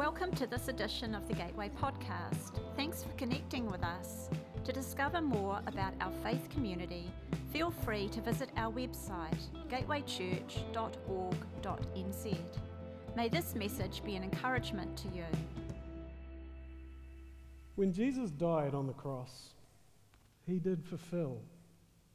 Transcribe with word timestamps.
Welcome 0.00 0.32
to 0.36 0.46
this 0.46 0.68
edition 0.68 1.14
of 1.14 1.28
the 1.28 1.34
Gateway 1.34 1.70
Podcast. 1.78 2.58
Thanks 2.74 3.02
for 3.02 3.12
connecting 3.18 3.70
with 3.70 3.84
us. 3.84 4.30
To 4.64 4.72
discover 4.72 5.20
more 5.20 5.60
about 5.66 5.92
our 6.00 6.10
faith 6.24 6.48
community, 6.48 7.12
feel 7.52 7.70
free 7.70 8.08
to 8.08 8.22
visit 8.22 8.48
our 8.56 8.72
website, 8.72 9.36
gatewaychurch.org.nz. 9.68 12.38
May 13.14 13.28
this 13.28 13.54
message 13.54 14.02
be 14.02 14.16
an 14.16 14.22
encouragement 14.22 14.96
to 14.96 15.08
you. 15.08 15.26
When 17.74 17.92
Jesus 17.92 18.30
died 18.30 18.74
on 18.74 18.86
the 18.86 18.94
cross, 18.94 19.50
he 20.46 20.58
did 20.58 20.82
fulfill 20.82 21.42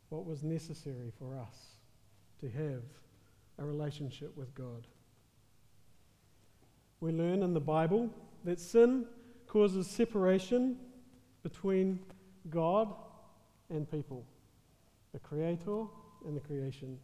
what 0.10 0.26
was 0.26 0.44
necessary 0.44 1.12
for 1.20 1.38
us 1.38 1.76
to 2.40 2.50
have 2.50 2.82
a 3.60 3.64
relationship 3.64 4.36
with 4.36 4.56
God. 4.56 4.88
We 7.00 7.12
learn 7.12 7.44
in 7.44 7.54
the 7.54 7.60
Bible 7.60 8.10
that 8.44 8.60
sin 8.60 9.06
causes 9.48 9.88
separation 9.88 10.78
between 11.44 12.00
God 12.50 12.94
and 13.70 13.90
people, 13.90 14.26
the 15.14 15.20
Creator 15.20 15.86
and 16.26 16.36
the 16.36 16.42
creation. 16.42 16.98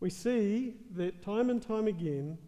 We 0.00 0.10
see 0.10 0.74
that 0.96 1.22
time 1.22 1.50
and 1.50 1.62
time 1.62 1.86
again, 1.86 2.38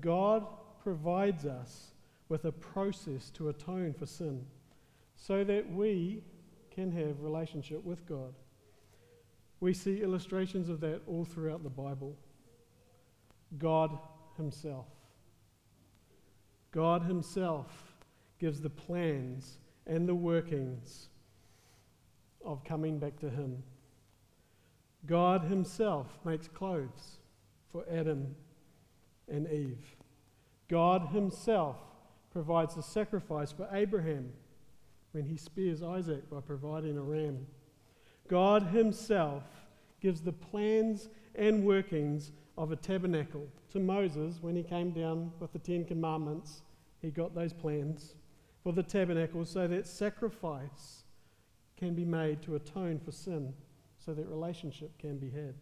God 0.00 0.46
provides 0.82 1.46
us 1.46 1.92
with 2.28 2.44
a 2.44 2.52
process 2.52 3.30
to 3.30 3.48
atone 3.48 3.94
for 3.94 4.06
sin 4.06 4.44
so 5.16 5.44
that 5.44 5.70
we 5.72 6.22
can 6.70 6.92
have 6.92 7.20
relationship 7.20 7.84
with 7.84 8.06
God. 8.06 8.34
We 9.60 9.74
see 9.74 10.02
illustrations 10.02 10.68
of 10.68 10.80
that 10.80 11.02
all 11.06 11.24
throughout 11.24 11.62
the 11.62 11.70
Bible. 11.70 12.16
God 13.58 13.98
Himself. 14.36 14.86
God 16.72 17.02
Himself 17.02 17.94
gives 18.38 18.60
the 18.60 18.70
plans 18.70 19.58
and 19.86 20.08
the 20.08 20.14
workings 20.14 21.08
of 22.44 22.64
coming 22.64 22.98
back 22.98 23.18
to 23.20 23.30
Him. 23.30 23.62
God 25.06 25.44
Himself 25.44 26.18
makes 26.24 26.48
clothes 26.48 27.18
for 27.72 27.84
Adam 27.90 28.34
and 29.28 29.46
Eve. 29.48 29.96
God 30.68 31.08
Himself 31.12 31.76
provides 32.32 32.76
the 32.76 32.82
sacrifice 32.82 33.50
for 33.50 33.68
Abraham 33.72 34.32
when 35.12 35.24
he 35.24 35.36
spears 35.36 35.82
Isaac 35.82 36.30
by 36.30 36.40
providing 36.40 36.96
a 36.96 37.02
ram. 37.02 37.46
God 38.28 38.68
Himself 38.68 39.42
gives 40.00 40.20
the 40.20 40.32
plans 40.32 41.08
and 41.34 41.64
workings 41.64 42.30
of 42.56 42.70
a 42.70 42.76
tabernacle 42.76 43.48
to 43.70 43.80
Moses 43.80 44.38
when 44.40 44.56
he 44.56 44.62
came 44.62 44.90
down 44.90 45.32
with 45.40 45.52
the 45.52 45.58
Ten 45.58 45.84
Commandments. 45.84 46.62
He 47.00 47.10
got 47.10 47.34
those 47.34 47.52
plans 47.52 48.14
for 48.62 48.72
the 48.72 48.82
tabernacle 48.82 49.44
so 49.44 49.66
that 49.66 49.86
sacrifice 49.86 51.04
can 51.76 51.94
be 51.94 52.04
made 52.04 52.42
to 52.42 52.56
atone 52.56 52.98
for 52.98 53.12
sin, 53.12 53.54
so 54.04 54.12
that 54.12 54.28
relationship 54.28 54.96
can 54.98 55.18
be 55.18 55.30
had. 55.30 55.54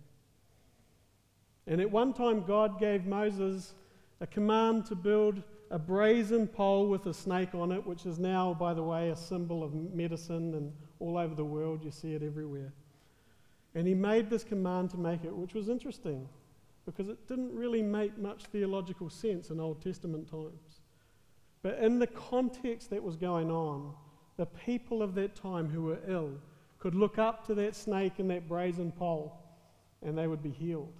And 1.66 1.80
at 1.80 1.90
one 1.90 2.12
time, 2.12 2.44
God 2.44 2.80
gave 2.80 3.04
Moses 3.04 3.74
a 4.20 4.26
command 4.26 4.86
to 4.86 4.96
build 4.96 5.42
a 5.70 5.78
brazen 5.78 6.48
pole 6.48 6.88
with 6.88 7.06
a 7.06 7.14
snake 7.14 7.54
on 7.54 7.70
it, 7.70 7.86
which 7.86 8.06
is 8.06 8.18
now, 8.18 8.54
by 8.54 8.74
the 8.74 8.82
way, 8.82 9.10
a 9.10 9.16
symbol 9.16 9.62
of 9.62 9.74
medicine, 9.74 10.54
and 10.54 10.72
all 10.98 11.18
over 11.18 11.34
the 11.34 11.44
world 11.44 11.84
you 11.84 11.90
see 11.90 12.14
it 12.14 12.22
everywhere. 12.22 12.72
And 13.74 13.86
he 13.86 13.94
made 13.94 14.30
this 14.30 14.42
command 14.42 14.90
to 14.90 14.96
make 14.96 15.24
it, 15.24 15.36
which 15.36 15.54
was 15.54 15.68
interesting 15.68 16.26
because 16.88 17.10
it 17.10 17.28
didn't 17.28 17.54
really 17.54 17.82
make 17.82 18.16
much 18.16 18.44
theological 18.44 19.10
sense 19.10 19.50
in 19.50 19.60
Old 19.60 19.82
Testament 19.82 20.26
times. 20.26 20.80
But 21.60 21.78
in 21.80 21.98
the 21.98 22.06
context 22.06 22.88
that 22.88 23.02
was 23.02 23.14
going 23.14 23.50
on, 23.50 23.92
the 24.38 24.46
people 24.46 25.02
of 25.02 25.14
that 25.16 25.36
time 25.36 25.68
who 25.68 25.82
were 25.82 25.98
ill 26.08 26.30
could 26.78 26.94
look 26.94 27.18
up 27.18 27.46
to 27.46 27.54
that 27.56 27.76
snake 27.76 28.18
and 28.20 28.30
that 28.30 28.48
brazen 28.48 28.90
pole 28.90 29.38
and 30.00 30.16
they 30.16 30.26
would 30.26 30.42
be 30.42 30.48
healed. 30.50 30.94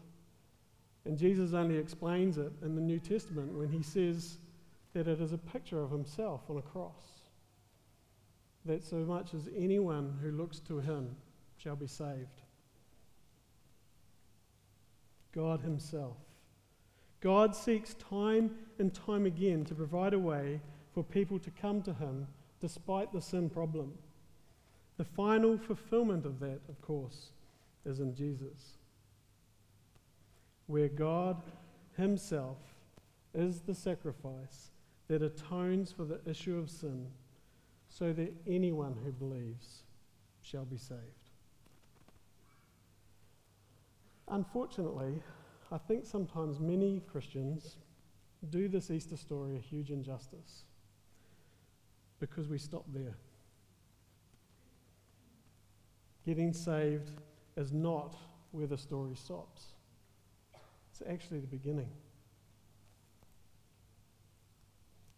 And 1.06 1.16
Jesus 1.16 1.54
only 1.54 1.78
explains 1.78 2.36
it 2.36 2.52
in 2.62 2.74
the 2.74 2.82
New 2.82 2.98
Testament 2.98 3.54
when 3.54 3.70
he 3.70 3.82
says 3.82 4.36
that 4.92 5.08
it 5.08 5.22
is 5.22 5.32
a 5.32 5.38
picture 5.38 5.80
of 5.80 5.90
himself 5.90 6.42
on 6.50 6.58
a 6.58 6.62
cross. 6.62 7.04
That 8.66 8.84
so 8.84 8.96
much 8.96 9.32
as 9.32 9.48
anyone 9.56 10.18
who 10.20 10.32
looks 10.32 10.58
to 10.60 10.80
him 10.80 11.16
shall 11.56 11.76
be 11.76 11.86
saved. 11.86 12.42
God 15.38 15.60
Himself. 15.60 16.16
God 17.21 17.54
seeks 17.54 17.94
time 17.94 18.50
and 18.81 18.93
time 18.93 19.25
again 19.25 19.65
to 19.66 19.75
provide 19.75 20.12
a 20.12 20.19
way 20.19 20.60
for 20.93 21.04
people 21.04 21.38
to 21.38 21.50
come 21.50 21.81
to 21.82 21.93
Him 21.94 22.26
despite 22.60 23.12
the 23.12 23.21
sin 23.21 23.49
problem. 23.49 23.93
The 24.97 25.04
final 25.04 25.56
fulfillment 25.56 26.26
of 26.26 26.41
that, 26.41 26.59
of 26.69 26.82
course, 26.82 27.28
is 27.87 28.00
in 28.00 28.16
Jesus, 28.16 28.78
where 30.66 30.88
God 30.88 31.41
Himself 31.97 32.59
is 33.32 33.60
the 33.60 33.76
sacrifice 33.76 34.70
that 35.06 35.22
atones 35.22 35.93
for 35.93 36.05
the 36.05 36.19
issue 36.28 36.59
of 36.59 36.69
sin 36.69 37.06
so 37.88 38.12
that 38.12 38.34
anyone 38.49 38.97
who 39.05 39.12
believes 39.12 39.84
shall 40.43 40.65
be 40.65 40.78
saved. 40.78 41.17
Unfortunately, 44.30 45.22
I 45.72 45.78
think 45.78 46.06
sometimes 46.06 46.60
many 46.60 47.02
Christians 47.10 47.76
do 48.50 48.68
this 48.68 48.90
Easter 48.90 49.16
story 49.16 49.56
a 49.56 49.60
huge 49.60 49.90
injustice 49.90 50.64
because 52.20 52.48
we 52.48 52.58
stop 52.58 52.84
there. 52.92 53.16
Getting 56.26 56.52
saved 56.52 57.10
is 57.56 57.72
not 57.72 58.16
where 58.50 58.66
the 58.66 58.76
story 58.76 59.14
stops, 59.14 59.72
it's 60.90 61.02
actually 61.08 61.40
the 61.40 61.46
beginning. 61.46 61.88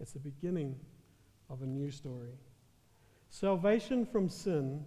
It's 0.01 0.13
the 0.13 0.19
beginning 0.19 0.77
of 1.51 1.63
a 1.63 1.67
new 1.67 1.91
story. 1.91 2.39
Salvation 3.29 4.07
from 4.07 4.29
sin 4.29 4.85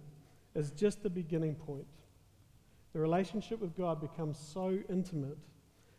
is 0.54 0.70
just 0.72 1.02
the 1.02 1.10
beginning 1.10 1.54
point. 1.54 1.86
The 2.94 3.00
relationship 3.00 3.60
with 3.60 3.76
God 3.76 4.00
becomes 4.00 4.38
so 4.38 4.78
intimate 4.88 5.36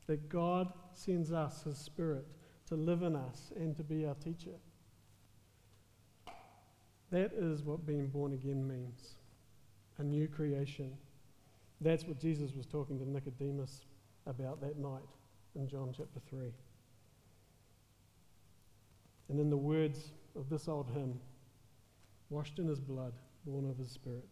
that 0.07 0.29
God 0.29 0.71
sends 0.93 1.31
us 1.31 1.63
His 1.63 1.77
Spirit 1.77 2.25
to 2.67 2.75
live 2.75 3.03
in 3.03 3.15
us 3.15 3.51
and 3.57 3.75
to 3.75 3.83
be 3.83 4.05
our 4.05 4.15
teacher. 4.15 4.55
That 7.11 7.33
is 7.33 7.63
what 7.63 7.85
being 7.85 8.07
born 8.07 8.33
again 8.33 8.65
means 8.67 9.17
a 9.97 10.03
new 10.03 10.27
creation. 10.27 10.91
That's 11.81 12.05
what 12.05 12.19
Jesus 12.19 12.53
was 12.55 12.65
talking 12.65 12.97
to 12.99 13.09
Nicodemus 13.09 13.81
about 14.25 14.61
that 14.61 14.77
night 14.77 15.01
in 15.55 15.67
John 15.67 15.93
chapter 15.95 16.19
3. 16.29 16.51
And 19.29 19.39
in 19.39 19.49
the 19.49 19.57
words 19.57 20.11
of 20.35 20.49
this 20.49 20.67
old 20.67 20.89
hymn, 20.93 21.19
washed 22.29 22.59
in 22.59 22.67
his 22.67 22.79
blood, 22.79 23.13
born 23.45 23.69
of 23.69 23.77
his 23.77 23.91
spirit. 23.91 24.27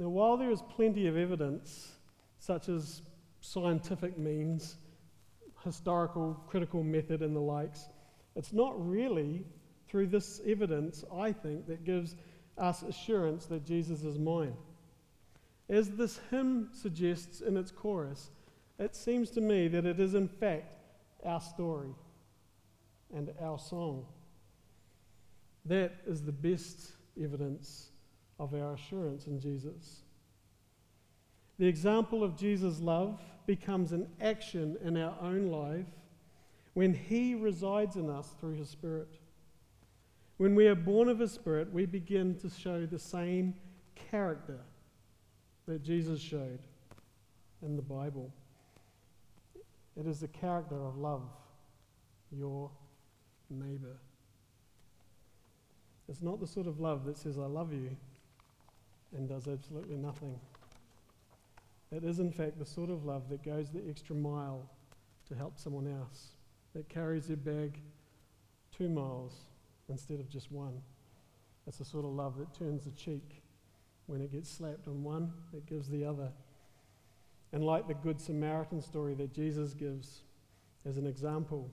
Now, 0.00 0.08
while 0.08 0.38
there 0.38 0.50
is 0.50 0.62
plenty 0.62 1.08
of 1.08 1.18
evidence, 1.18 1.92
such 2.38 2.70
as 2.70 3.02
scientific 3.42 4.16
means, 4.16 4.76
historical, 5.62 6.42
critical 6.48 6.82
method, 6.82 7.20
and 7.20 7.36
the 7.36 7.40
likes, 7.40 7.90
it's 8.34 8.54
not 8.54 8.72
really 8.88 9.44
through 9.90 10.06
this 10.06 10.40
evidence, 10.46 11.04
I 11.14 11.32
think, 11.32 11.66
that 11.66 11.84
gives 11.84 12.16
us 12.56 12.82
assurance 12.82 13.44
that 13.46 13.66
Jesus 13.66 14.02
is 14.02 14.18
mine. 14.18 14.54
As 15.68 15.90
this 15.90 16.18
hymn 16.30 16.70
suggests 16.72 17.42
in 17.42 17.58
its 17.58 17.70
chorus, 17.70 18.30
it 18.78 18.96
seems 18.96 19.28
to 19.32 19.42
me 19.42 19.68
that 19.68 19.84
it 19.84 20.00
is, 20.00 20.14
in 20.14 20.28
fact, 20.28 20.78
our 21.26 21.42
story 21.42 21.94
and 23.14 23.34
our 23.38 23.58
song. 23.58 24.06
That 25.66 25.92
is 26.06 26.22
the 26.22 26.32
best 26.32 26.92
evidence 27.22 27.89
of 28.40 28.54
our 28.54 28.72
assurance 28.72 29.26
in 29.26 29.38
Jesus. 29.38 30.00
The 31.58 31.66
example 31.66 32.24
of 32.24 32.36
Jesus' 32.36 32.80
love 32.80 33.20
becomes 33.46 33.92
an 33.92 34.08
action 34.20 34.78
in 34.82 34.96
our 34.96 35.14
own 35.20 35.50
life 35.50 35.86
when 36.72 36.94
He 36.94 37.34
resides 37.34 37.96
in 37.96 38.08
us 38.08 38.34
through 38.40 38.54
His 38.54 38.70
Spirit. 38.70 39.18
When 40.38 40.54
we 40.54 40.66
are 40.68 40.74
born 40.74 41.08
of 41.08 41.18
His 41.18 41.32
Spirit, 41.32 41.70
we 41.70 41.84
begin 41.84 42.34
to 42.36 42.48
show 42.48 42.86
the 42.86 42.98
same 42.98 43.54
character 43.94 44.60
that 45.68 45.82
Jesus 45.82 46.18
showed 46.18 46.60
in 47.62 47.76
the 47.76 47.82
Bible. 47.82 48.32
It 49.98 50.06
is 50.06 50.20
the 50.20 50.28
character 50.28 50.82
of 50.82 50.96
love, 50.96 51.28
your 52.32 52.70
neighbor. 53.50 53.98
It's 56.08 56.22
not 56.22 56.40
the 56.40 56.46
sort 56.46 56.66
of 56.66 56.80
love 56.80 57.04
that 57.04 57.18
says, 57.18 57.36
I 57.36 57.44
love 57.44 57.74
you, 57.74 57.94
and 59.16 59.28
does 59.28 59.48
absolutely 59.48 59.96
nothing. 59.96 60.38
It 61.92 62.04
is, 62.04 62.20
in 62.20 62.30
fact, 62.30 62.58
the 62.58 62.66
sort 62.66 62.90
of 62.90 63.04
love 63.04 63.28
that 63.30 63.42
goes 63.42 63.70
the 63.70 63.82
extra 63.88 64.14
mile 64.14 64.68
to 65.28 65.34
help 65.34 65.58
someone 65.58 65.88
else 65.88 66.34
that 66.74 66.88
carries 66.88 67.26
their 67.26 67.36
bag 67.36 67.80
two 68.76 68.88
miles 68.88 69.34
instead 69.88 70.20
of 70.20 70.28
just 70.28 70.52
one. 70.52 70.80
It's 71.66 71.78
the 71.78 71.84
sort 71.84 72.04
of 72.04 72.12
love 72.12 72.38
that 72.38 72.54
turns 72.54 72.84
the 72.84 72.92
cheek 72.92 73.42
when 74.06 74.20
it 74.20 74.32
gets 74.32 74.50
slapped 74.50 74.88
on 74.88 75.04
one, 75.04 75.32
it 75.52 75.66
gives 75.66 75.88
the 75.88 76.04
other. 76.04 76.30
And 77.52 77.64
like 77.64 77.86
the 77.86 77.94
Good 77.94 78.20
Samaritan 78.20 78.80
story 78.80 79.14
that 79.14 79.32
Jesus 79.32 79.72
gives 79.72 80.22
as 80.84 80.96
an 80.96 81.06
example, 81.06 81.70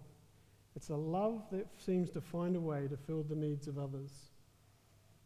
it's 0.75 0.89
a 0.89 0.95
love 0.95 1.41
that 1.51 1.65
seems 1.77 2.11
to 2.11 2.21
find 2.21 2.55
a 2.55 2.59
way 2.59 2.87
to 2.87 2.95
fill 2.95 3.23
the 3.23 3.35
needs 3.35 3.67
of 3.67 3.79
others. 3.79 4.26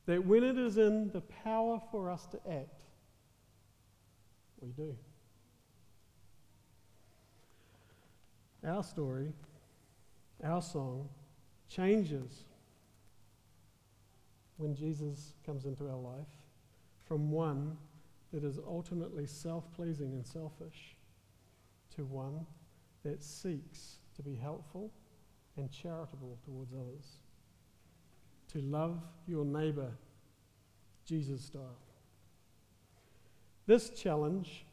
That 0.05 0.25
when 0.25 0.43
it 0.43 0.57
is 0.57 0.77
in 0.77 1.11
the 1.11 1.21
power 1.21 1.79
for 1.91 2.09
us 2.09 2.25
to 2.27 2.37
act, 2.49 2.81
we 4.59 4.71
do. 4.71 4.95
Our 8.65 8.83
story, 8.83 9.33
our 10.43 10.61
song, 10.61 11.09
changes 11.67 12.45
when 14.57 14.75
Jesus 14.75 15.33
comes 15.45 15.65
into 15.65 15.87
our 15.87 15.97
life 15.97 16.27
from 17.07 17.31
one 17.31 17.75
that 18.31 18.43
is 18.43 18.59
ultimately 18.67 19.25
self 19.25 19.73
pleasing 19.75 20.13
and 20.13 20.25
selfish 20.25 20.95
to 21.95 22.05
one 22.05 22.45
that 23.03 23.23
seeks 23.23 23.97
to 24.15 24.21
be 24.21 24.35
helpful 24.35 24.91
and 25.57 25.71
charitable 25.71 26.37
towards 26.45 26.73
others. 26.73 27.17
To 28.53 28.61
love 28.61 29.01
your 29.27 29.45
neighbor, 29.45 29.91
Jesus 31.05 31.45
style. 31.45 31.77
This 33.65 33.89
challenge, 33.91 34.65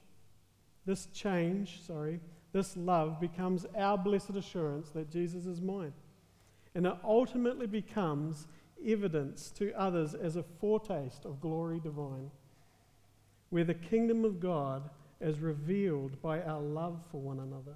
this 0.85 1.07
change, 1.07 1.81
sorry, 1.87 2.21
this 2.53 2.77
love 2.77 3.21
becomes 3.21 3.67
our 3.77 3.97
blessed 3.97 4.31
assurance 4.31 4.91
that 4.91 5.11
Jesus 5.11 5.47
is 5.47 5.61
mine. 5.61 5.93
And 6.75 6.87
it 6.87 6.95
ultimately 7.05 7.67
becomes 7.67 8.47
evidence 8.85 9.51
to 9.53 9.73
others 9.79 10.15
as 10.15 10.37
a 10.37 10.43
foretaste 10.43 11.25
of 11.25 11.41
glory 11.41 11.81
divine, 11.81 12.31
where 13.51 13.65
the 13.65 13.75
kingdom 13.75 14.25
of 14.25 14.41
God 14.41 14.91
is 15.21 15.41
revealed 15.41 16.21
by 16.23 16.43
our 16.43 16.61
love 16.61 17.01
for 17.11 17.21
one 17.21 17.41
another. 17.41 17.75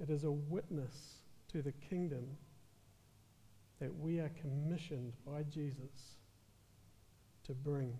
It 0.00 0.10
is 0.10 0.24
a 0.24 0.30
witness 0.30 1.16
to 1.48 1.62
the 1.62 1.72
kingdom 1.72 2.26
that 3.80 3.94
we 3.98 4.20
are 4.20 4.30
commissioned 4.40 5.12
by 5.26 5.42
Jesus 5.44 6.16
to 7.44 7.52
bring 7.52 7.98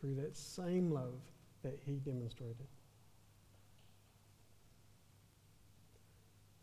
through 0.00 0.14
that 0.16 0.36
same 0.36 0.90
love 0.90 1.20
that 1.62 1.78
he 1.84 1.94
demonstrated. 1.94 2.66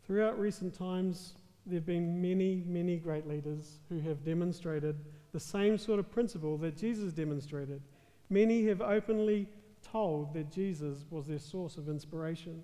Throughout 0.06 0.38
recent 0.38 0.74
times, 0.74 1.34
there 1.66 1.76
have 1.76 1.86
been 1.86 2.20
many, 2.20 2.62
many 2.66 2.96
great 2.96 3.26
leaders 3.26 3.78
who 3.88 3.98
have 4.00 4.24
demonstrated 4.24 4.96
the 5.32 5.40
same 5.40 5.78
sort 5.78 5.98
of 5.98 6.10
principle 6.10 6.58
that 6.58 6.76
Jesus 6.76 7.12
demonstrated. 7.12 7.80
Many 8.28 8.66
have 8.66 8.80
openly 8.80 9.48
told 9.82 10.34
that 10.34 10.50
Jesus 10.50 11.04
was 11.10 11.26
their 11.26 11.38
source 11.38 11.76
of 11.76 11.88
inspiration. 11.88 12.62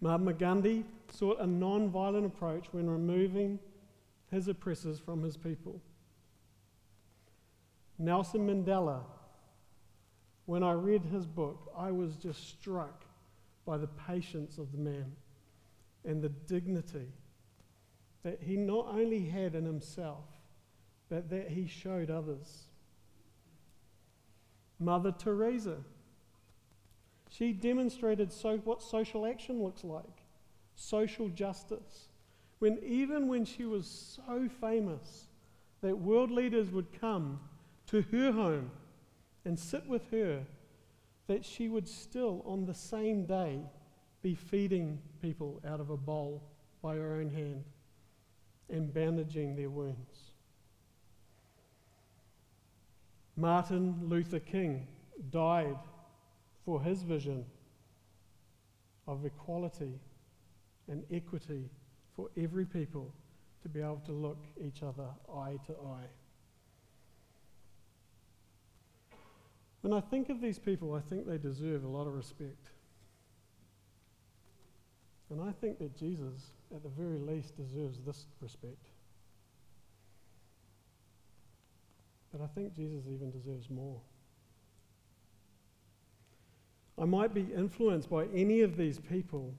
Mahatma 0.00 0.32
Gandhi 0.34 0.84
sought 1.10 1.40
a 1.40 1.46
non 1.46 1.90
violent 1.90 2.26
approach 2.26 2.66
when 2.72 2.88
removing 2.88 3.58
his 4.30 4.48
oppressors 4.48 4.98
from 4.98 5.22
his 5.22 5.36
people. 5.36 5.80
Nelson 7.98 8.46
Mandela, 8.46 9.00
when 10.46 10.62
I 10.62 10.72
read 10.72 11.04
his 11.04 11.26
book, 11.26 11.72
I 11.76 11.90
was 11.90 12.16
just 12.16 12.48
struck 12.48 13.04
by 13.66 13.76
the 13.76 13.88
patience 13.88 14.58
of 14.58 14.72
the 14.72 14.78
man 14.78 15.12
and 16.04 16.22
the 16.22 16.28
dignity 16.28 17.08
that 18.22 18.38
he 18.42 18.56
not 18.56 18.86
only 18.88 19.26
had 19.26 19.54
in 19.54 19.64
himself, 19.64 20.24
but 21.08 21.28
that 21.30 21.48
he 21.48 21.66
showed 21.66 22.10
others. 22.10 22.64
Mother 24.78 25.12
Teresa, 25.12 25.78
she 27.30 27.52
demonstrated 27.52 28.32
so, 28.32 28.58
what 28.58 28.82
social 28.82 29.26
action 29.26 29.62
looks 29.62 29.84
like, 29.84 30.22
social 30.76 31.28
justice. 31.28 32.08
When 32.58 32.78
even 32.82 33.28
when 33.28 33.44
she 33.44 33.64
was 33.64 33.86
so 34.16 34.48
famous 34.60 35.28
that 35.80 35.96
world 35.96 36.30
leaders 36.30 36.70
would 36.70 36.98
come 37.00 37.40
to 37.86 38.02
her 38.02 38.32
home 38.32 38.70
and 39.44 39.58
sit 39.58 39.86
with 39.86 40.10
her, 40.10 40.44
that 41.28 41.44
she 41.44 41.68
would 41.68 41.88
still 41.88 42.42
on 42.46 42.64
the 42.64 42.74
same 42.74 43.26
day 43.26 43.60
be 44.22 44.34
feeding 44.34 44.98
people 45.22 45.60
out 45.66 45.78
of 45.78 45.90
a 45.90 45.96
bowl 45.96 46.42
by 46.82 46.96
her 46.96 47.14
own 47.14 47.30
hand 47.30 47.64
and 48.68 48.92
bandaging 48.92 49.54
their 49.54 49.70
wounds. 49.70 50.32
Martin 53.36 54.00
Luther 54.02 54.40
King 54.40 54.88
died 55.30 55.78
for 56.64 56.82
his 56.82 57.02
vision 57.02 57.44
of 59.06 59.24
equality 59.24 60.00
and 60.88 61.04
equity 61.12 61.70
for 62.18 62.28
every 62.36 62.64
people 62.64 63.14
to 63.62 63.68
be 63.68 63.78
able 63.78 64.02
to 64.04 64.10
look 64.10 64.38
each 64.60 64.82
other 64.82 65.06
eye 65.32 65.56
to 65.64 65.72
eye. 65.72 66.08
When 69.82 69.92
I 69.92 70.00
think 70.00 70.28
of 70.28 70.40
these 70.40 70.58
people, 70.58 70.94
I 70.94 71.00
think 71.00 71.28
they 71.28 71.38
deserve 71.38 71.84
a 71.84 71.88
lot 71.88 72.08
of 72.08 72.14
respect. 72.14 72.70
And 75.30 75.40
I 75.40 75.52
think 75.60 75.78
that 75.78 75.96
Jesus, 75.96 76.50
at 76.74 76.82
the 76.82 76.88
very 76.88 77.18
least, 77.18 77.56
deserves 77.56 78.00
this 78.04 78.26
respect. 78.40 78.88
But 82.32 82.40
I 82.42 82.48
think 82.48 82.74
Jesus 82.74 83.04
even 83.06 83.30
deserves 83.30 83.70
more. 83.70 84.00
I 87.00 87.04
might 87.04 87.32
be 87.32 87.46
influenced 87.54 88.10
by 88.10 88.24
any 88.34 88.62
of 88.62 88.76
these 88.76 88.98
people, 88.98 89.54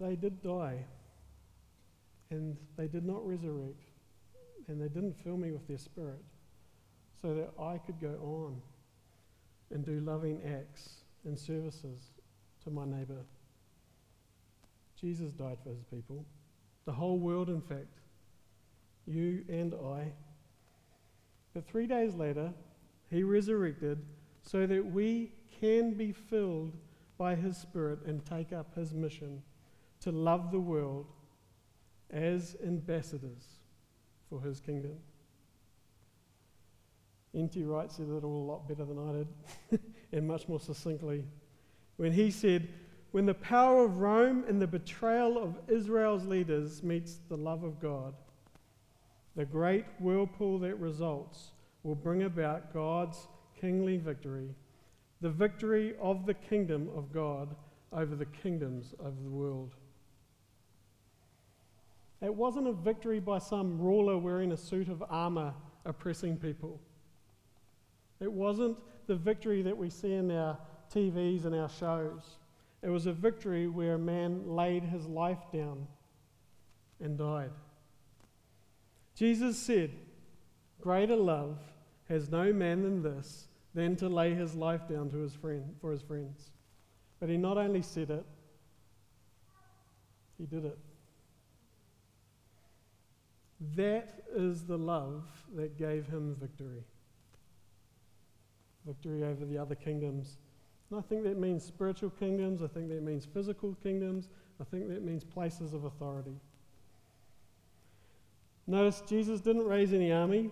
they 0.00 0.16
did 0.16 0.42
die. 0.42 0.84
And 2.30 2.56
they 2.76 2.88
did 2.88 3.04
not 3.04 3.26
resurrect. 3.26 3.82
And 4.68 4.80
they 4.80 4.88
didn't 4.88 5.14
fill 5.22 5.36
me 5.36 5.52
with 5.52 5.66
their 5.68 5.78
spirit 5.78 6.22
so 7.20 7.34
that 7.34 7.50
I 7.60 7.78
could 7.78 8.00
go 8.00 8.18
on 8.22 8.62
and 9.70 9.84
do 9.84 10.00
loving 10.00 10.40
acts 10.44 11.02
and 11.24 11.38
services 11.38 12.12
to 12.64 12.70
my 12.70 12.84
neighbour. 12.84 13.24
Jesus 15.00 15.32
died 15.32 15.58
for 15.62 15.70
his 15.70 15.84
people, 15.84 16.24
the 16.84 16.92
whole 16.92 17.18
world, 17.18 17.48
in 17.48 17.60
fact, 17.60 18.00
you 19.06 19.44
and 19.48 19.74
I. 19.74 20.12
But 21.54 21.66
three 21.66 21.86
days 21.86 22.14
later, 22.14 22.52
he 23.10 23.22
resurrected 23.22 23.98
so 24.42 24.66
that 24.66 24.84
we 24.84 25.32
can 25.60 25.94
be 25.94 26.12
filled 26.12 26.76
by 27.18 27.34
his 27.34 27.56
Spirit 27.56 28.00
and 28.06 28.24
take 28.24 28.52
up 28.52 28.74
his 28.74 28.94
mission 28.94 29.42
to 30.00 30.10
love 30.10 30.50
the 30.50 30.60
world 30.60 31.06
as 32.10 32.56
ambassadors 32.64 33.60
for 34.28 34.40
his 34.40 34.60
kingdom. 34.60 34.96
N.T. 37.34 37.62
Wright 37.64 37.90
said 37.90 38.08
it 38.08 38.24
all 38.24 38.44
a 38.44 38.48
lot 38.50 38.68
better 38.68 38.84
than 38.84 38.98
I 38.98 39.12
did, 39.12 39.80
and 40.12 40.26
much 40.26 40.48
more 40.48 40.58
succinctly, 40.58 41.24
when 41.96 42.12
he 42.12 42.30
said, 42.30 42.68
when 43.12 43.26
the 43.26 43.34
power 43.34 43.84
of 43.84 43.98
Rome 43.98 44.44
and 44.48 44.60
the 44.60 44.66
betrayal 44.66 45.36
of 45.38 45.56
Israel's 45.68 46.24
leaders 46.24 46.82
meets 46.82 47.20
the 47.28 47.36
love 47.36 47.64
of 47.64 47.80
God, 47.80 48.14
the 49.36 49.44
great 49.44 49.84
whirlpool 49.98 50.58
that 50.60 50.78
results 50.78 51.52
will 51.82 51.94
bring 51.94 52.24
about 52.24 52.72
God's 52.72 53.28
kingly 53.60 53.96
victory, 53.96 54.54
the 55.20 55.30
victory 55.30 55.94
of 56.00 56.26
the 56.26 56.34
kingdom 56.34 56.88
of 56.96 57.12
God 57.12 57.54
over 57.92 58.14
the 58.14 58.26
kingdoms 58.26 58.94
of 58.98 59.22
the 59.22 59.30
world. 59.30 59.74
It 62.22 62.34
wasn't 62.34 62.68
a 62.68 62.72
victory 62.72 63.18
by 63.20 63.38
some 63.38 63.80
ruler 63.80 64.18
wearing 64.18 64.52
a 64.52 64.56
suit 64.56 64.88
of 64.88 65.02
armor 65.08 65.54
oppressing 65.84 66.36
people. 66.36 66.80
It 68.20 68.30
wasn't 68.30 68.76
the 69.06 69.16
victory 69.16 69.62
that 69.62 69.76
we 69.76 69.88
see 69.88 70.12
in 70.12 70.30
our 70.30 70.58
TVs 70.94 71.46
and 71.46 71.54
our 71.54 71.68
shows. 71.68 72.36
It 72.82 72.90
was 72.90 73.06
a 73.06 73.12
victory 73.12 73.68
where 73.68 73.94
a 73.94 73.98
man 73.98 74.46
laid 74.46 74.82
his 74.82 75.06
life 75.06 75.40
down 75.52 75.86
and 77.00 77.16
died. 77.16 77.50
Jesus 79.14 79.58
said, 79.58 79.90
Greater 80.80 81.16
love 81.16 81.58
has 82.08 82.30
no 82.30 82.52
man 82.52 82.82
than 82.82 83.02
this, 83.02 83.46
than 83.74 83.96
to 83.96 84.08
lay 84.08 84.34
his 84.34 84.54
life 84.54 84.88
down 84.88 85.10
to 85.10 85.18
his 85.18 85.34
friend, 85.34 85.74
for 85.80 85.92
his 85.92 86.02
friends. 86.02 86.50
But 87.18 87.28
he 87.28 87.36
not 87.36 87.58
only 87.58 87.82
said 87.82 88.10
it, 88.10 88.24
he 90.38 90.46
did 90.46 90.64
it. 90.64 90.78
That 93.76 94.24
is 94.34 94.64
the 94.64 94.78
love 94.78 95.24
that 95.54 95.76
gave 95.76 96.06
him 96.06 96.36
victory. 96.40 96.84
Victory 98.86 99.22
over 99.22 99.44
the 99.44 99.58
other 99.58 99.74
kingdoms 99.74 100.38
And 100.90 100.98
I 100.98 101.02
think 101.02 101.22
that 101.24 101.38
means 101.38 101.62
spiritual 101.62 102.10
kingdoms, 102.10 102.62
I 102.62 102.66
think 102.66 102.88
that 102.88 103.02
means 103.02 103.24
physical 103.24 103.76
kingdoms, 103.82 104.28
I 104.60 104.64
think 104.64 104.88
that 104.88 105.04
means 105.04 105.22
places 105.22 105.72
of 105.72 105.84
authority. 105.84 106.34
Notice 108.66 109.02
Jesus 109.08 109.40
didn't 109.40 109.66
raise 109.66 109.92
any 109.92 110.12
army, 110.12 110.50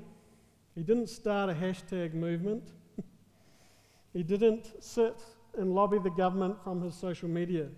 he 0.75 0.83
didn't 0.83 1.09
start 1.09 1.50
a 1.50 1.55
hashtag 1.55 2.15
movement, 2.15 2.65
he 4.12 4.23
didn't 4.23 4.83
sit 4.83 5.21
and 5.57 5.75
lobby 5.75 5.99
the 5.99 6.11
government 6.11 6.62
from 6.62 6.83
his 6.83 6.95
social 6.95 7.29
media. 7.29 7.69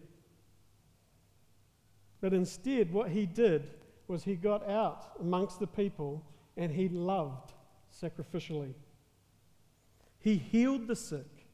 But 2.21 2.35
instead, 2.35 2.93
what 2.93 3.09
he 3.09 3.25
did 3.25 3.71
was 4.11 4.25
he 4.25 4.35
got 4.35 4.69
out 4.69 5.13
amongst 5.21 5.61
the 5.61 5.67
people 5.67 6.27
and 6.57 6.73
he 6.73 6.89
loved 6.89 7.53
sacrificially. 8.03 8.75
He 10.19 10.37
healed 10.37 10.89
the 10.89 10.97
sick, 10.97 11.47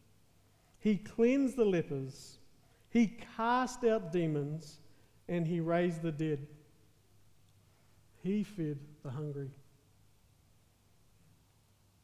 he 0.78 0.96
cleansed 0.96 1.56
the 1.56 1.66
lepers, 1.66 2.38
he 2.88 3.18
cast 3.36 3.84
out 3.84 4.10
demons, 4.10 4.78
and 5.28 5.46
he 5.46 5.60
raised 5.60 6.00
the 6.00 6.10
dead. 6.10 6.46
He 8.22 8.42
fed 8.42 8.78
the 9.04 9.10
hungry. 9.10 9.50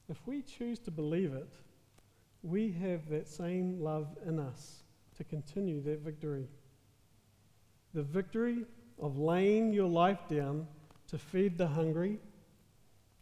If 0.08 0.18
we 0.26 0.42
choose 0.42 0.78
to 0.80 0.90
believe 0.90 1.32
it, 1.32 1.54
we 2.42 2.72
have 2.72 3.08
that 3.08 3.26
same 3.26 3.80
love 3.80 4.18
in 4.26 4.38
us 4.38 4.82
to 5.16 5.24
continue 5.24 5.80
that 5.82 6.00
victory. 6.00 6.46
The 7.94 8.02
victory 8.02 8.66
of 9.00 9.18
laying 9.18 9.72
your 9.72 9.88
life 9.88 10.20
down 10.28 10.66
to 11.08 11.18
feed 11.18 11.58
the 11.58 11.66
hungry, 11.66 12.18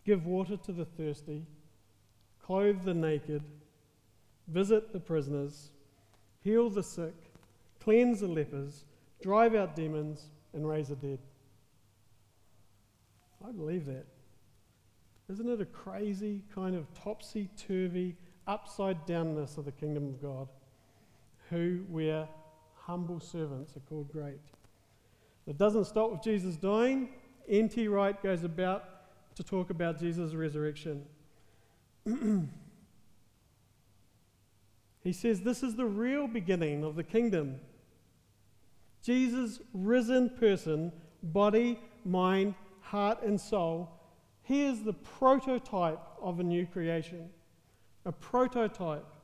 give 0.05 0.27
water 0.27 0.57
to 0.57 0.73
the 0.73 0.85
thirsty, 0.85 1.45
clothe 2.43 2.83
the 2.85 2.95
naked, 2.95 3.43
visit 4.49 4.93
the 4.93 5.01
prisoners, 5.01 5.71
heal 6.43 6.71
the 6.71 6.83
sick, 6.83 7.15
cleanse 7.81 8.21
the 8.21 8.29
lepers, 8.29 8.85
drive 9.23 9.55
out 9.55 9.77
demons, 9.77 10.27
and 10.53 10.69
raise 10.69 10.89
the 10.89 10.97
dead. 10.97 11.19
I 13.47 13.53
believe 13.53 13.87
that. 13.87 14.07
Isn't 15.31 15.49
it 15.49 15.61
a 15.61 15.67
crazy 15.67 16.43
kind 16.55 16.75
of 16.75 16.87
topsy 16.93 17.49
turvy, 17.57 18.17
upside 18.47 19.07
downness 19.07 19.57
of 19.59 19.65
the 19.65 19.73
kingdom 19.73 20.09
of 20.09 20.21
God? 20.21 20.49
Who, 21.51 21.85
where 21.89 22.29
humble 22.91 23.21
servants 23.21 23.77
are 23.77 23.81
called 23.89 24.11
great. 24.11 24.41
It 25.51 25.59
doesn't 25.59 25.85
stop 25.87 26.13
with 26.13 26.23
Jesus 26.23 26.55
dying. 26.55 27.09
N.T. 27.49 27.89
Wright 27.89 28.23
goes 28.23 28.45
about 28.45 28.85
to 29.35 29.43
talk 29.43 29.71
about 29.71 29.99
Jesus' 29.99 30.33
resurrection. 30.33 31.05
he 35.03 35.13
says, 35.13 35.41
This 35.41 35.65
is 35.65 35.75
the 35.75 35.87
real 35.87 36.29
beginning 36.29 36.85
of 36.85 36.95
the 36.95 37.03
kingdom. 37.03 37.57
Jesus' 39.03 39.59
risen 39.75 40.31
person, 40.39 40.93
body, 41.21 41.81
mind, 42.05 42.55
heart, 42.81 43.21
and 43.25 43.41
soul, 43.41 43.91
he 44.45 44.63
is 44.65 44.85
the 44.85 44.93
prototype 44.93 45.99
of 46.23 46.39
a 46.39 46.45
new 46.45 46.65
creation. 46.65 47.29
A 48.05 48.13
prototype. 48.13 49.17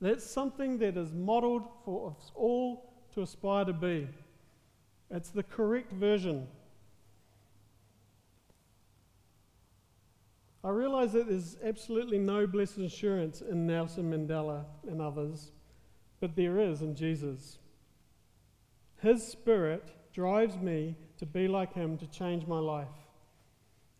That's 0.00 0.24
something 0.24 0.78
that 0.78 0.96
is 0.96 1.12
modeled 1.12 1.64
for 1.84 2.08
us 2.12 2.32
all 2.34 2.94
to 3.12 3.20
aspire 3.20 3.66
to 3.66 3.74
be. 3.74 4.08
It's 5.10 5.30
the 5.30 5.42
correct 5.42 5.92
version. 5.92 6.48
I 10.64 10.70
realize 10.70 11.12
that 11.12 11.28
there's 11.28 11.56
absolutely 11.64 12.18
no 12.18 12.46
blessed 12.46 12.78
assurance 12.78 13.40
in 13.40 13.68
Nelson 13.68 14.10
Mandela 14.10 14.64
and 14.88 15.00
others, 15.00 15.52
but 16.18 16.34
there 16.34 16.58
is 16.58 16.82
in 16.82 16.96
Jesus. 16.96 17.58
His 19.00 19.24
spirit 19.24 19.88
drives 20.12 20.56
me 20.56 20.96
to 21.18 21.26
be 21.26 21.46
like 21.46 21.72
him, 21.72 21.96
to 21.98 22.06
change 22.08 22.46
my 22.48 22.58
life. 22.58 22.88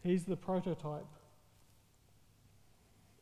He's 0.03 0.25
the 0.25 0.37
prototype. 0.37 1.07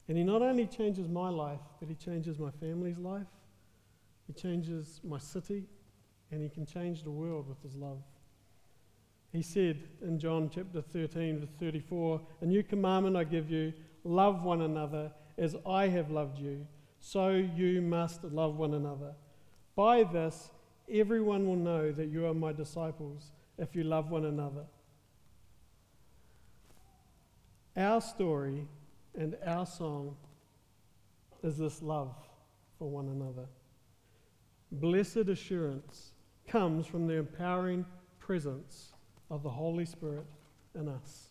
And 0.08 0.16
he 0.16 0.24
not 0.24 0.40
only 0.40 0.66
changes 0.66 1.08
my 1.08 1.28
life, 1.28 1.60
but 1.80 1.88
he 1.88 1.94
changes 1.94 2.38
my 2.38 2.50
family's 2.50 2.98
life, 2.98 3.26
he 4.26 4.32
changes 4.32 5.00
my 5.04 5.18
city, 5.18 5.64
and 6.30 6.42
he 6.42 6.48
can 6.48 6.66
change 6.66 7.02
the 7.02 7.10
world 7.10 7.48
with 7.48 7.62
his 7.62 7.76
love. 7.76 8.02
He 9.32 9.42
said 9.42 9.82
in 10.02 10.18
John 10.18 10.48
chapter 10.52 10.80
13, 10.80 11.40
verse 11.40 11.48
34, 11.58 12.20
A 12.40 12.46
new 12.46 12.62
commandment 12.62 13.16
I 13.16 13.24
give 13.24 13.50
you 13.50 13.72
love 14.04 14.44
one 14.44 14.62
another 14.62 15.10
as 15.36 15.56
I 15.66 15.88
have 15.88 16.10
loved 16.10 16.38
you, 16.38 16.66
so 17.00 17.30
you 17.30 17.82
must 17.82 18.22
love 18.24 18.56
one 18.56 18.74
another. 18.74 19.12
By 19.74 20.04
this, 20.04 20.50
everyone 20.92 21.46
will 21.46 21.56
know 21.56 21.90
that 21.90 22.06
you 22.06 22.26
are 22.26 22.34
my 22.34 22.52
disciples 22.52 23.32
if 23.58 23.74
you 23.74 23.82
love 23.82 24.10
one 24.10 24.24
another. 24.24 24.64
Our 27.76 28.00
story 28.00 28.68
and 29.18 29.36
our 29.44 29.66
song 29.66 30.16
is 31.42 31.58
this 31.58 31.82
love 31.82 32.14
for 32.78 32.88
one 32.88 33.08
another. 33.08 33.46
Blessed 34.70 35.28
assurance 35.28 36.13
comes 36.46 36.86
from 36.86 37.06
the 37.06 37.14
empowering 37.14 37.84
presence 38.18 38.92
of 39.30 39.42
the 39.42 39.50
Holy 39.50 39.84
Spirit 39.84 40.26
in 40.74 40.88
us. 40.88 41.28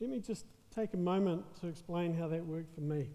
Let 0.00 0.10
me 0.10 0.20
just 0.20 0.44
take 0.74 0.92
a 0.94 0.98
moment 0.98 1.42
to 1.60 1.68
explain 1.68 2.14
how 2.14 2.28
that 2.28 2.44
worked 2.44 2.74
for 2.74 2.82
me. 2.82 3.08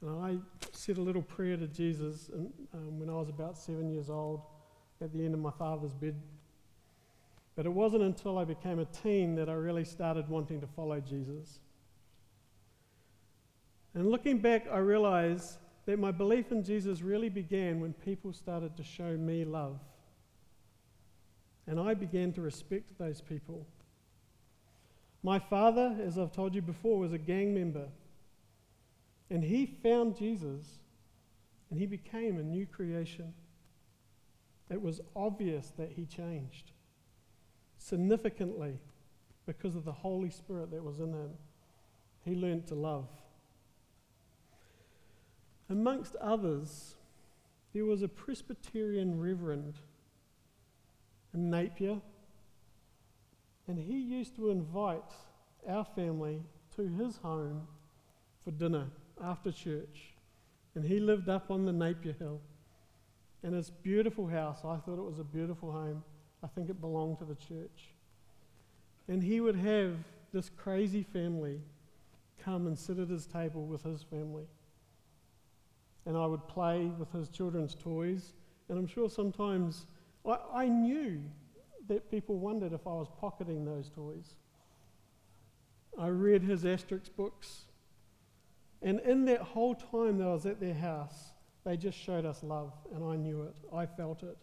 And 0.00 0.10
I 0.24 0.36
said 0.72 0.98
a 0.98 1.00
little 1.00 1.22
prayer 1.22 1.56
to 1.56 1.66
Jesus 1.66 2.30
um, 2.34 2.98
when 2.98 3.08
I 3.08 3.14
was 3.14 3.28
about 3.28 3.56
seven 3.56 3.90
years 3.90 4.10
old 4.10 4.42
at 5.00 5.12
the 5.12 5.24
end 5.24 5.34
of 5.34 5.40
my 5.40 5.50
father's 5.50 5.94
bed. 5.94 6.14
But 7.54 7.66
it 7.66 7.72
wasn't 7.72 8.02
until 8.02 8.38
I 8.38 8.44
became 8.44 8.78
a 8.78 8.84
teen 8.86 9.34
that 9.36 9.48
I 9.48 9.52
really 9.52 9.84
started 9.84 10.28
wanting 10.28 10.60
to 10.60 10.66
follow 10.66 11.00
Jesus. 11.00 11.58
And 13.94 14.10
looking 14.10 14.38
back, 14.38 14.66
I 14.72 14.78
realized 14.78 15.58
that 15.86 15.98
my 15.98 16.10
belief 16.10 16.52
in 16.52 16.62
Jesus 16.62 17.02
really 17.02 17.28
began 17.28 17.80
when 17.80 17.92
people 17.92 18.32
started 18.32 18.76
to 18.76 18.84
show 18.84 19.16
me 19.16 19.44
love. 19.44 19.78
And 21.66 21.78
I 21.78 21.94
began 21.94 22.32
to 22.34 22.40
respect 22.40 22.98
those 22.98 23.20
people. 23.20 23.66
My 25.22 25.38
father, 25.38 25.96
as 26.04 26.18
I've 26.18 26.32
told 26.32 26.54
you 26.54 26.62
before, 26.62 26.98
was 26.98 27.12
a 27.12 27.18
gang 27.18 27.54
member. 27.54 27.86
And 29.30 29.42
he 29.42 29.66
found 29.66 30.16
Jesus 30.16 30.66
and 31.70 31.78
he 31.78 31.86
became 31.86 32.38
a 32.38 32.42
new 32.42 32.66
creation. 32.66 33.32
It 34.70 34.80
was 34.80 35.00
obvious 35.16 35.72
that 35.78 35.92
he 35.92 36.06
changed 36.06 36.72
significantly 37.78 38.78
because 39.46 39.74
of 39.74 39.84
the 39.84 39.92
Holy 39.92 40.30
Spirit 40.30 40.70
that 40.70 40.82
was 40.82 41.00
in 41.00 41.12
him. 41.12 41.30
He 42.24 42.34
learned 42.34 42.66
to 42.68 42.74
love. 42.74 43.08
Amongst 45.72 46.16
others, 46.16 46.96
there 47.72 47.86
was 47.86 48.02
a 48.02 48.08
Presbyterian 48.08 49.18
reverend 49.18 49.76
in 51.32 51.48
Napier, 51.48 51.98
and 53.66 53.78
he 53.78 53.98
used 53.98 54.36
to 54.36 54.50
invite 54.50 55.12
our 55.66 55.86
family 55.96 56.42
to 56.76 56.82
his 56.82 57.16
home 57.16 57.66
for 58.44 58.50
dinner 58.50 58.88
after 59.24 59.50
church. 59.50 60.12
And 60.74 60.84
he 60.84 61.00
lived 61.00 61.30
up 61.30 61.50
on 61.50 61.64
the 61.64 61.72
Napier 61.72 62.16
Hill. 62.18 62.42
And 63.42 63.54
his 63.54 63.70
beautiful 63.70 64.26
house, 64.26 64.58
I 64.66 64.76
thought 64.76 64.98
it 64.98 65.08
was 65.10 65.20
a 65.20 65.24
beautiful 65.24 65.72
home. 65.72 66.04
I 66.44 66.48
think 66.48 66.68
it 66.68 66.82
belonged 66.82 67.18
to 67.20 67.24
the 67.24 67.34
church. 67.34 67.94
And 69.08 69.22
he 69.22 69.40
would 69.40 69.56
have 69.56 69.96
this 70.34 70.50
crazy 70.50 71.02
family 71.02 71.62
come 72.44 72.66
and 72.66 72.78
sit 72.78 72.98
at 72.98 73.08
his 73.08 73.24
table 73.24 73.64
with 73.64 73.84
his 73.84 74.02
family 74.02 74.44
and 76.06 76.16
I 76.16 76.26
would 76.26 76.46
play 76.48 76.90
with 76.98 77.12
his 77.12 77.28
children's 77.28 77.74
toys. 77.74 78.32
And 78.68 78.78
I'm 78.78 78.86
sure 78.86 79.08
sometimes 79.08 79.86
I, 80.26 80.38
I 80.54 80.68
knew 80.68 81.20
that 81.88 82.10
people 82.10 82.36
wondered 82.38 82.72
if 82.72 82.86
I 82.86 82.90
was 82.90 83.08
pocketing 83.20 83.64
those 83.64 83.90
toys. 83.90 84.36
I 85.98 86.08
read 86.08 86.42
his 86.42 86.64
Asterix 86.64 87.08
books. 87.14 87.64
And 88.80 89.00
in 89.00 89.24
that 89.26 89.40
whole 89.40 89.74
time 89.74 90.18
that 90.18 90.26
I 90.26 90.32
was 90.32 90.46
at 90.46 90.58
their 90.58 90.74
house, 90.74 91.32
they 91.64 91.76
just 91.76 91.96
showed 91.98 92.24
us 92.24 92.42
love, 92.42 92.72
and 92.94 93.04
I 93.04 93.14
knew 93.16 93.42
it. 93.42 93.54
I 93.72 93.86
felt 93.86 94.22
it. 94.22 94.36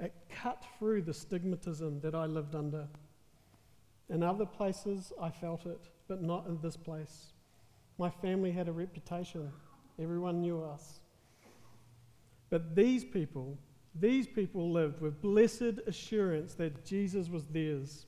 It 0.00 0.14
cut 0.30 0.62
through 0.78 1.02
the 1.02 1.12
stigmatism 1.12 2.00
that 2.02 2.14
I 2.14 2.24
lived 2.24 2.54
under. 2.54 2.88
In 4.08 4.22
other 4.22 4.46
places, 4.46 5.12
I 5.20 5.28
felt 5.28 5.66
it, 5.66 5.88
but 6.06 6.22
not 6.22 6.46
in 6.46 6.58
this 6.62 6.76
place. 6.76 7.32
My 7.98 8.10
family 8.10 8.52
had 8.52 8.68
a 8.68 8.72
reputation, 8.72 9.50
everyone 10.00 10.40
knew 10.40 10.62
us. 10.62 11.00
But 12.48 12.76
these 12.76 13.04
people, 13.04 13.58
these 13.94 14.26
people 14.26 14.72
lived 14.72 15.00
with 15.00 15.20
blessed 15.20 15.80
assurance 15.86 16.54
that 16.54 16.84
Jesus 16.84 17.28
was 17.28 17.44
theirs. 17.46 18.06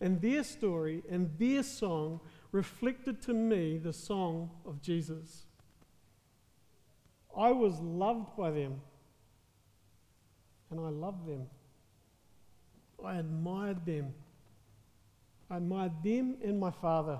And 0.00 0.20
their 0.20 0.42
story 0.42 1.02
and 1.08 1.30
their 1.38 1.62
song 1.62 2.20
reflected 2.52 3.22
to 3.22 3.34
me 3.34 3.78
the 3.78 3.92
song 3.92 4.50
of 4.66 4.82
Jesus. 4.82 5.44
I 7.36 7.52
was 7.52 7.78
loved 7.78 8.36
by 8.36 8.50
them, 8.50 8.80
and 10.70 10.80
I 10.80 10.88
loved 10.88 11.26
them. 11.28 11.46
I 13.04 13.16
admired 13.18 13.86
them. 13.86 14.12
I 15.48 15.56
admired 15.56 16.02
them 16.02 16.36
and 16.42 16.58
my 16.58 16.70
Father 16.70 17.18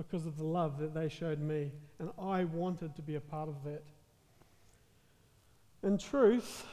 because 0.00 0.24
of 0.24 0.38
the 0.38 0.44
love 0.44 0.78
that 0.78 0.94
they 0.94 1.10
showed 1.10 1.40
me, 1.40 1.70
and 1.98 2.10
I 2.18 2.44
wanted 2.44 2.96
to 2.96 3.02
be 3.02 3.16
a 3.16 3.20
part 3.20 3.50
of 3.50 3.62
that. 3.64 3.82
In 5.82 5.98
truth, 5.98 6.64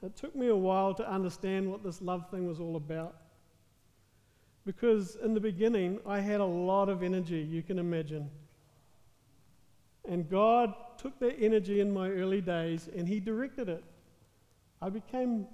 it 0.00 0.14
took 0.14 0.36
me 0.36 0.46
a 0.46 0.54
while 0.54 0.94
to 0.94 1.10
understand 1.10 1.68
what 1.68 1.82
this 1.82 2.00
love 2.00 2.30
thing 2.30 2.46
was 2.46 2.60
all 2.60 2.76
about. 2.76 3.16
Because 4.64 5.16
in 5.24 5.34
the 5.34 5.40
beginning, 5.40 5.98
I 6.06 6.20
had 6.20 6.38
a 6.38 6.44
lot 6.44 6.88
of 6.88 7.02
energy, 7.02 7.40
you 7.40 7.64
can 7.64 7.80
imagine. 7.80 8.30
And 10.08 10.30
God 10.30 10.72
took 10.98 11.18
that 11.18 11.36
energy 11.40 11.80
in 11.80 11.92
my 11.92 12.10
early 12.10 12.40
days 12.40 12.88
and 12.96 13.08
He 13.08 13.18
directed 13.18 13.68
it. 13.68 13.82
I 14.80 14.88
became 14.88 15.48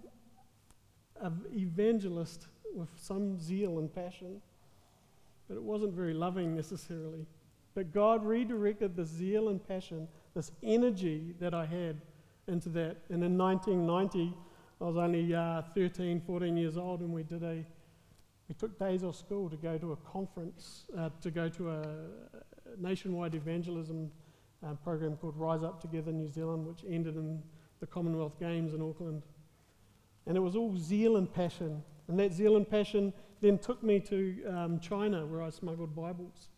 an 1.23 1.41
evangelist 1.55 2.49
with 2.75 2.91
some 2.99 3.41
zeal 3.41 3.79
and 3.79 3.95
passion, 3.95 4.43
but 5.49 5.57
it 5.57 5.63
wasn't 5.63 5.93
very 5.93 6.15
loving 6.15 6.55
necessarily. 6.55 7.27
But 7.75 7.93
God 7.93 8.25
redirected 8.25 8.97
the 8.97 9.05
zeal 9.05 9.49
and 9.49 9.67
passion, 9.67 10.09
this 10.35 10.53
energy 10.63 11.35
that 11.41 11.55
I 11.55 11.67
had, 11.67 12.01
into 12.47 12.69
that. 12.71 12.99
And 13.09 13.25
in 13.25 13.37
1990, 13.39 14.35
I 14.81 14.85
was 14.85 14.97
only 14.97 15.35
uh, 15.35 15.63
13, 15.75 16.23
14 16.27 16.57
years 16.57 16.77
old, 16.77 17.01
and 17.01 17.13
we 17.13 17.23
did 17.23 17.43
a 17.43 17.65
we 18.49 18.55
took 18.55 18.79
days 18.79 19.03
off 19.03 19.17
school 19.17 19.49
to 19.49 19.57
go 19.57 19.79
to 19.79 19.93
a 19.93 19.97
conference, 19.97 20.85
uh, 20.99 21.09
to 21.23 21.31
go 21.31 21.49
to 21.49 21.71
a 21.71 21.83
nationwide 22.79 23.35
evangelism 23.35 24.11
uh, 24.63 24.75
program 24.75 25.17
called 25.17 25.37
Rise 25.37 25.63
Up 25.63 25.81
Together 25.81 26.13
New 26.13 26.29
Zealand, 26.29 26.67
which 26.67 26.85
ended 26.89 27.17
in 27.17 27.43
the 27.81 27.87
Commonwealth 27.87 28.39
Games 28.39 28.75
in 28.75 28.83
Auckland. 28.83 29.23
And 30.27 30.37
it 30.37 30.41
was 30.41 30.57
all 30.57 30.77
zeal 30.77 31.17
and 31.17 31.33
passion. 31.33 31.83
And 32.09 32.19
that 32.19 32.35
zeal 32.35 32.57
and 32.57 32.69
passion 32.69 33.15
then 33.45 33.59
took 33.59 33.83
me 33.83 34.01
to 34.01 34.43
um, 34.49 34.81
China, 34.81 35.27
where 35.27 35.43
I 35.43 35.51
smuggled 35.51 35.95
Bibles. 35.95 36.49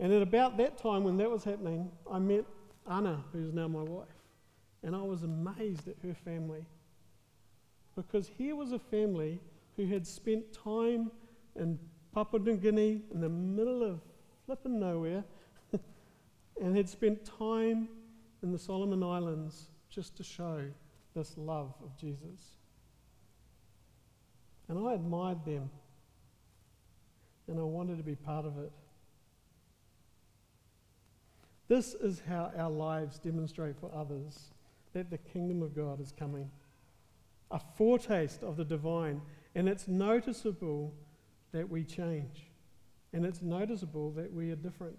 And 0.00 0.12
at 0.12 0.20
about 0.20 0.56
that 0.56 0.76
time, 0.76 1.04
when 1.04 1.16
that 1.18 1.30
was 1.30 1.44
happening, 1.44 1.88
I 2.10 2.18
met 2.18 2.44
Anna, 2.90 3.22
who's 3.32 3.52
now 3.52 3.68
my 3.68 3.82
wife. 3.82 4.08
And 4.82 4.96
I 4.96 5.02
was 5.02 5.22
amazed 5.22 5.86
at 5.86 5.94
her 6.02 6.14
family. 6.14 6.66
Because 7.94 8.28
here 8.36 8.56
was 8.56 8.72
a 8.72 8.78
family 8.80 9.38
who 9.76 9.86
had 9.86 10.04
spent 10.04 10.52
time 10.52 11.12
in 11.54 11.78
Papua 12.12 12.42
New 12.42 12.56
Guinea 12.56 13.02
in 13.14 13.20
the 13.20 13.28
middle 13.28 13.84
of 13.84 14.00
flipping 14.46 14.80
nowhere 14.80 15.22
and 16.60 16.76
had 16.76 16.88
spent 16.88 17.24
time 17.24 17.88
in 18.42 18.50
the 18.50 18.58
Solomon 18.58 19.04
Islands 19.04 19.68
just 19.88 20.16
to 20.16 20.24
show 20.24 20.64
this 21.14 21.38
love 21.38 21.72
of 21.84 21.96
Jesus. 21.96 22.56
And 24.68 24.86
I 24.86 24.94
admired 24.94 25.44
them 25.44 25.70
and 27.48 27.58
I 27.58 27.62
wanted 27.62 27.98
to 27.98 28.02
be 28.02 28.14
part 28.14 28.46
of 28.46 28.58
it. 28.58 28.72
This 31.68 31.94
is 31.94 32.22
how 32.28 32.52
our 32.56 32.70
lives 32.70 33.18
demonstrate 33.18 33.76
for 33.78 33.90
others 33.94 34.50
that 34.92 35.10
the 35.10 35.18
kingdom 35.18 35.62
of 35.62 35.74
God 35.74 36.00
is 36.00 36.12
coming. 36.12 36.50
A 37.50 37.60
foretaste 37.76 38.42
of 38.42 38.56
the 38.56 38.64
divine 38.64 39.20
and 39.54 39.68
it's 39.68 39.88
noticeable 39.88 40.94
that 41.52 41.68
we 41.68 41.84
change. 41.84 42.46
And 43.12 43.26
it's 43.26 43.42
noticeable 43.42 44.10
that 44.12 44.32
we 44.32 44.50
are 44.50 44.56
different. 44.56 44.98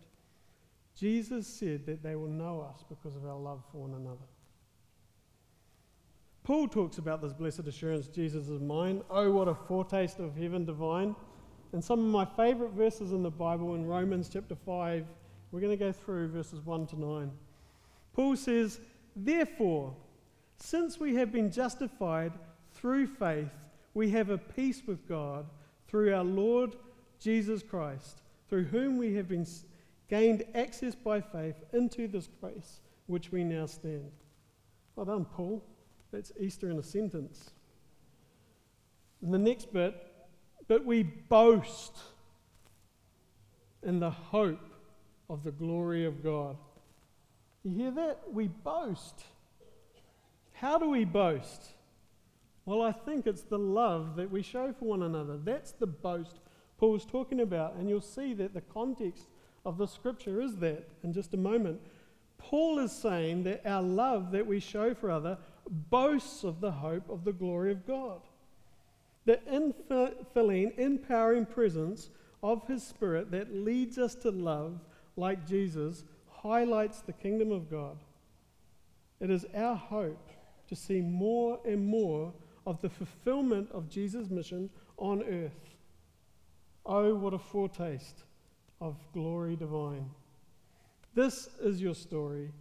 Jesus 0.96 1.48
said 1.48 1.86
that 1.88 2.04
they 2.04 2.16
will 2.16 2.28
know 2.28 2.62
us 2.62 2.84
because 2.88 3.16
of 3.16 3.26
our 3.26 3.38
love 3.38 3.64
for 3.72 3.80
one 3.80 3.94
another. 3.94 4.28
Paul 6.44 6.68
talks 6.68 6.98
about 6.98 7.22
this 7.22 7.32
blessed 7.32 7.68
assurance 7.68 8.08
Jesus 8.08 8.50
is 8.50 8.60
mine. 8.60 9.02
Oh, 9.10 9.32
what 9.32 9.48
a 9.48 9.56
foretaste 9.56 10.20
of 10.20 10.36
heaven 10.36 10.66
divine. 10.66 11.16
And 11.72 11.82
some 11.82 12.00
of 12.00 12.06
my 12.06 12.26
favorite 12.26 12.72
verses 12.72 13.14
in 13.14 13.24
the 13.24 13.32
Bible 13.32 13.76
in 13.76 13.86
Romans 13.86 14.30
chapter 14.32 14.56
5, 14.56 15.06
we're 15.52 15.62
going 15.62 15.78
to 15.78 15.86
go 15.86 15.94
through 15.94 16.28
verses 16.28 16.60
1 16.66 16.88
to 16.88 17.00
9. 17.00 17.32
Paul 18.14 18.36
says, 18.36 18.82
Therefore, 19.16 19.96
since 20.58 21.00
we 21.00 21.16
have 21.16 21.32
been 21.32 21.50
justified 21.50 22.34
through 22.74 23.08
faith, 23.08 23.50
we 23.94 24.10
have 24.10 24.30
a 24.30 24.38
peace 24.38 24.82
with 24.86 25.08
God 25.08 25.46
through 25.88 26.14
our 26.14 26.26
Lord 26.26 26.76
Jesus 27.20 27.64
Christ, 27.64 28.22
through 28.50 28.66
whom 28.66 28.98
we 28.98 29.16
have 29.16 29.30
been 29.30 29.48
gained 30.10 30.44
access 30.54 30.94
by 30.94 31.22
faith 31.22 31.56
into 31.72 32.08
this 32.08 32.28
grace 32.42 32.82
which 33.08 33.32
we 33.32 33.46
now 33.46 33.66
stand. 33.66 34.12
Well 34.96 35.06
done, 35.06 35.26
Paul. 35.26 35.64
That's 36.14 36.32
Easter 36.40 36.70
in 36.70 36.78
a 36.78 36.84
sentence. 36.84 37.50
And 39.24 39.34
the 39.34 39.40
next 39.40 39.74
bit, 39.74 39.96
but 40.68 40.86
we 40.86 41.02
boast 41.02 41.98
in 43.82 44.00
the 44.00 44.12
hope 44.12 44.70
of 45.28 45.44
the 45.44 45.52
glory 45.52 46.06
of 46.06 46.24
God. 46.24 46.56
You 47.64 47.76
hear 47.76 47.92
that? 47.92 48.32
We 48.32 48.48
boast. 48.48 49.24
How 50.54 50.78
do 50.78 50.88
we 50.88 51.04
boast? 51.04 51.70
Well, 52.66 52.84
I 52.84 52.92
think 52.92 53.26
it's 53.26 53.42
the 53.42 53.58
love 53.58 54.16
that 54.18 54.30
we 54.30 54.44
show 54.44 54.72
for 54.72 54.86
one 54.86 55.02
another. 55.02 55.38
That's 55.38 55.72
the 55.72 55.88
boast 55.88 56.40
Paul's 56.78 57.06
talking 57.06 57.42
about. 57.42 57.74
And 57.76 57.90
you'll 57.90 58.02
see 58.02 58.36
that 58.36 58.54
the 58.54 58.62
context 58.62 59.30
of 59.66 59.80
the 59.80 59.88
scripture 59.88 60.42
is 60.42 60.58
that 60.58 60.88
in 61.04 61.12
just 61.12 61.34
a 61.34 61.38
moment. 61.38 61.82
Paul 62.38 62.78
is 62.78 62.92
saying 62.92 63.44
that 63.46 63.66
our 63.66 63.82
love 63.82 64.32
that 64.32 64.46
we 64.46 64.60
show 64.60 64.94
for 64.94 65.10
other 65.10 65.40
boasts 65.70 66.44
of 66.44 66.62
the 66.62 66.72
hope 66.72 67.10
of 67.10 67.24
the 67.24 67.34
glory 67.34 67.72
of 67.72 67.86
God. 67.86 68.22
The 69.26 69.40
infilling, 69.50 70.78
empowering 70.78 71.46
presence 71.46 72.10
of 72.42 72.68
his 72.68 72.84
spirit 72.84 73.32
that 73.32 73.56
leads 73.56 73.98
us 73.98 74.16
to 74.16 74.32
love 74.32 74.80
like 75.16 75.48
Jesus 75.48 76.04
highlights 76.30 77.02
the 77.02 77.14
kingdom 77.14 77.52
of 77.52 77.72
God. 77.72 77.98
It 79.22 79.30
is 79.30 79.46
our 79.56 79.76
hope 79.76 80.30
to 80.68 80.76
see 80.76 81.00
more 81.00 81.60
and 81.66 81.86
more 81.86 82.34
of 82.66 82.82
the 82.82 82.90
fulfillment 82.90 83.70
of 83.72 83.90
Jesus' 83.90 84.30
mission 84.30 84.70
on 84.98 85.24
earth. 85.24 85.76
Oh, 86.86 87.16
what 87.16 87.34
a 87.34 87.40
foretaste 87.40 88.24
of 88.82 88.98
glory 89.14 89.56
divine. 89.56 90.10
This 91.16 91.48
is 91.62 91.82
your 91.82 91.96
story 91.96 92.52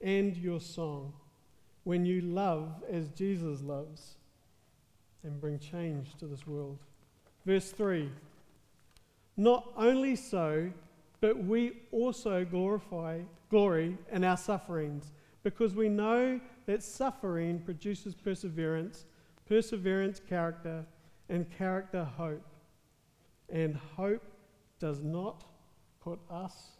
and 0.00 0.36
your 0.36 0.60
song 0.60 1.12
when 1.86 2.04
you 2.04 2.20
love 2.20 2.82
as 2.90 3.10
Jesus 3.10 3.62
loves 3.62 4.16
and 5.22 5.40
bring 5.40 5.56
change 5.56 6.16
to 6.16 6.26
this 6.26 6.44
world. 6.44 6.80
Verse 7.46 7.70
3 7.70 8.10
Not 9.36 9.72
only 9.76 10.16
so, 10.16 10.72
but 11.20 11.38
we 11.38 11.82
also 11.92 12.44
glorify 12.44 13.20
glory 13.50 13.96
in 14.10 14.24
our 14.24 14.36
sufferings 14.36 15.12
because 15.44 15.76
we 15.76 15.88
know 15.88 16.40
that 16.66 16.82
suffering 16.82 17.60
produces 17.60 18.16
perseverance, 18.16 19.04
perseverance, 19.48 20.20
character, 20.28 20.84
and 21.28 21.48
character, 21.56 22.02
hope. 22.02 22.42
And 23.48 23.76
hope 23.96 24.24
does 24.80 25.04
not 25.04 25.44
put 26.00 26.18
us 26.28 26.70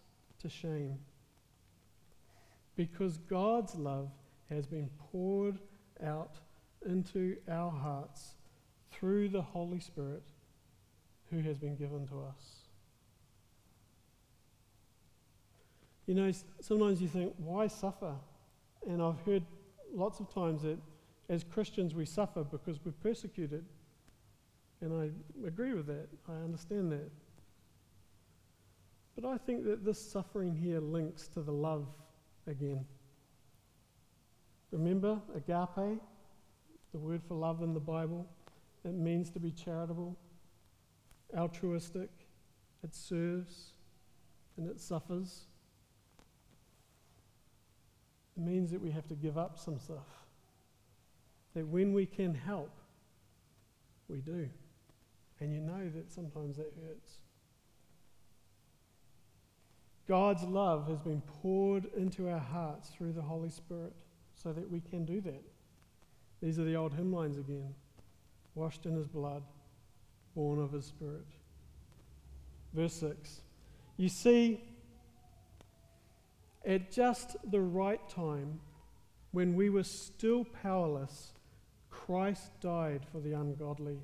to 0.41 0.49
shame 0.49 0.99
because 2.75 3.19
God's 3.19 3.77
love 3.77 4.11
has 4.51 4.67
been 4.67 4.91
poured 5.11 5.59
out 6.05 6.37
into 6.85 7.37
our 7.51 7.71
hearts 7.71 8.35
through 8.93 9.29
the 9.29 9.43
Holy 9.43 9.81
Spirit 9.81 10.23
who 11.31 11.41
has 11.41 11.59
been 11.59 11.77
given 11.77 12.07
to 12.07 12.23
us. 12.23 12.67
You 16.07 16.15
know, 16.15 16.31
sometimes 16.61 17.03
you 17.03 17.09
think, 17.09 17.35
why 17.37 17.67
suffer? 17.67 18.15
And 18.87 19.03
I've 19.03 19.21
heard 19.23 19.43
lots 19.93 20.21
of 20.21 20.33
times 20.33 20.63
that 20.63 20.79
as 21.29 21.43
Christians 21.43 21.95
we 21.95 22.07
suffer 22.07 22.45
because 22.45 22.79
we're 22.85 22.93
persecuted. 22.93 23.65
And 24.81 24.93
I 24.93 25.47
agree 25.47 25.73
with 25.73 25.87
that. 25.87 26.09
I 26.29 26.35
understand 26.45 26.93
that. 26.93 27.11
But 29.17 29.25
I 29.25 29.39
think 29.39 29.65
that 29.65 29.85
this 29.85 30.01
suffering 30.01 30.55
here 30.55 30.79
links 30.79 31.27
to 31.29 31.41
the 31.41 31.53
love 31.53 31.89
again. 32.47 32.85
Remember 34.71 35.21
agape, 35.35 36.01
the 36.93 36.99
word 36.99 37.23
for 37.27 37.35
love 37.35 37.63
in 37.63 37.75
the 37.75 37.81
Bible? 37.81 38.27
It 38.85 38.95
means 38.95 39.31
to 39.31 39.41
be 39.41 39.51
charitable, 39.51 40.17
altruistic, 41.37 42.11
it 42.83 42.95
serves, 42.95 43.73
and 44.57 44.69
it 44.69 44.81
suffers. 44.81 45.47
It 48.37 48.43
means 48.43 48.71
that 48.71 48.81
we 48.81 48.91
have 48.91 49.09
to 49.09 49.15
give 49.15 49.39
up 49.39 49.59
some 49.59 49.79
stuff. 49.79 50.07
That 51.55 51.67
when 51.67 51.93
we 51.93 52.07
can 52.07 52.35
help, 52.35 52.71
we 54.09 54.19
do. 54.19 54.49
And 55.41 55.53
you 55.53 55.61
know 55.61 55.91
that 55.95 56.13
sometimes 56.13 56.57
that 56.57 56.73
hurts. 56.87 57.19
God's 60.07 60.45
love 60.45 60.87
has 60.89 61.01
been 61.01 61.23
poured 61.43 61.87
into 61.97 62.29
our 62.29 62.39
hearts 62.39 62.91
through 62.91 63.13
the 63.13 63.23
Holy 63.23 63.51
Spirit 63.51 63.93
so 64.43 64.53
that 64.53 64.71
we 64.71 64.81
can 64.81 65.05
do 65.05 65.21
that. 65.23 65.43
These 66.43 66.59
are 66.59 66.65
the 66.65 66.77
old 66.77 66.95
hymn 66.95 67.13
lines 67.13 67.39
again 67.39 67.75
washed 68.55 68.87
in 68.87 68.97
his 68.97 69.07
blood, 69.07 69.43
born 70.35 70.59
of 70.59 70.73
his 70.73 70.87
spirit. 70.87 71.27
Verse 72.73 72.95
6. 72.95 73.43
You 73.97 74.09
see, 74.09 74.61
at 76.65 76.91
just 76.91 77.37
the 77.51 77.61
right 77.61 78.01
time, 78.09 78.61
when 79.33 79.55
we 79.55 79.71
were 79.71 79.85
still 79.85 80.45
powerless, 80.45 81.33
Christ 81.91 82.51
died 82.61 83.03
for 83.13 83.21
the 83.21 83.35
ungodly. 83.35 83.99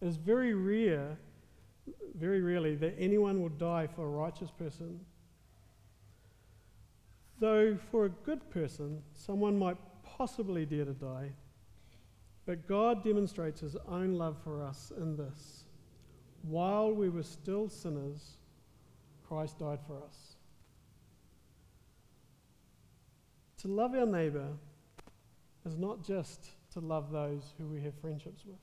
It 0.00 0.06
is 0.06 0.16
very 0.16 0.54
rare, 0.54 1.18
very 2.14 2.42
rarely, 2.42 2.74
that 2.76 2.94
anyone 2.98 3.40
will 3.40 3.48
die 3.48 3.86
for 3.86 4.04
a 4.04 4.10
righteous 4.10 4.50
person. 4.50 5.00
Though 7.40 7.76
for 7.90 8.04
a 8.04 8.08
good 8.08 8.50
person, 8.50 9.02
someone 9.14 9.58
might 9.58 9.76
possibly 10.02 10.66
dare 10.66 10.86
to 10.86 10.92
die. 10.92 11.30
But 12.46 12.66
God 12.66 13.04
demonstrates 13.04 13.60
his 13.60 13.76
own 13.86 14.14
love 14.14 14.36
for 14.42 14.62
us 14.62 14.92
in 14.96 15.16
this. 15.16 15.64
While 16.42 16.92
we 16.92 17.08
were 17.08 17.22
still 17.22 17.68
sinners, 17.68 18.38
Christ 19.28 19.58
died 19.58 19.80
for 19.86 20.02
us. 20.02 20.36
To 23.58 23.68
love 23.68 23.94
our 23.94 24.06
neighbour 24.06 24.48
is 25.66 25.76
not 25.76 26.02
just 26.02 26.50
to 26.72 26.80
love 26.80 27.10
those 27.10 27.52
who 27.58 27.66
we 27.66 27.82
have 27.82 27.94
friendships 28.00 28.44
with, 28.46 28.58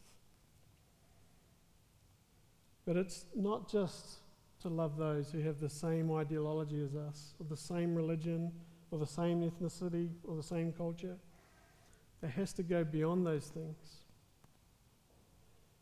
but 2.85 2.95
it's 2.97 3.25
not 3.35 3.69
just 3.69 4.19
to 4.65 4.69
love 4.69 4.97
those 4.97 5.29
who 5.29 5.41
have 5.41 5.59
the 5.59 5.69
same 5.69 6.11
ideology 6.11 6.83
as 6.83 6.95
us, 6.95 7.35
or 7.39 7.45
the 7.47 7.55
same 7.55 7.93
religion, 7.93 8.51
or 8.89 8.97
the 8.97 9.05
same 9.05 9.47
ethnicity, 9.47 10.09
or 10.23 10.35
the 10.35 10.41
same 10.41 10.73
culture. 10.73 11.17
It 12.23 12.31
has 12.31 12.51
to 12.53 12.63
go 12.63 12.83
beyond 12.83 13.27
those 13.27 13.45
things. 13.45 13.77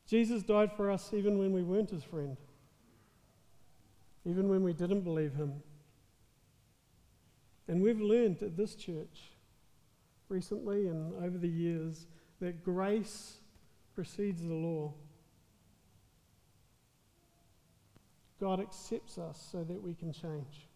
Jesus 0.06 0.43
died 0.43 0.74
for 0.76 0.91
us 0.91 1.12
even 1.13 1.38
when 1.38 1.54
we 1.54 1.63
weren't 1.63 1.91
his 1.91 2.04
friend, 2.04 2.36
even 4.26 4.50
when 4.50 4.63
we 4.63 4.74
didn't 4.74 5.02
believe 5.02 5.34
him. 5.34 5.54
And 7.69 7.82
we've 7.82 8.02
learned 8.02 8.43
at 8.43 8.58
this 8.58 8.76
church 8.76 9.32
recently 10.28 10.88
and 10.88 11.13
over 11.24 11.38
the 11.38 11.48
years 11.48 12.08
that 12.41 12.65
grace 12.65 13.38
precedes 13.96 14.41
the 14.41 14.54
law. 14.54 14.93
God 18.39 18.60
accepts 18.60 19.17
us 19.17 19.48
so 19.52 19.63
that 19.63 19.82
we 19.82 19.93
can 19.93 20.12
change. 20.12 20.67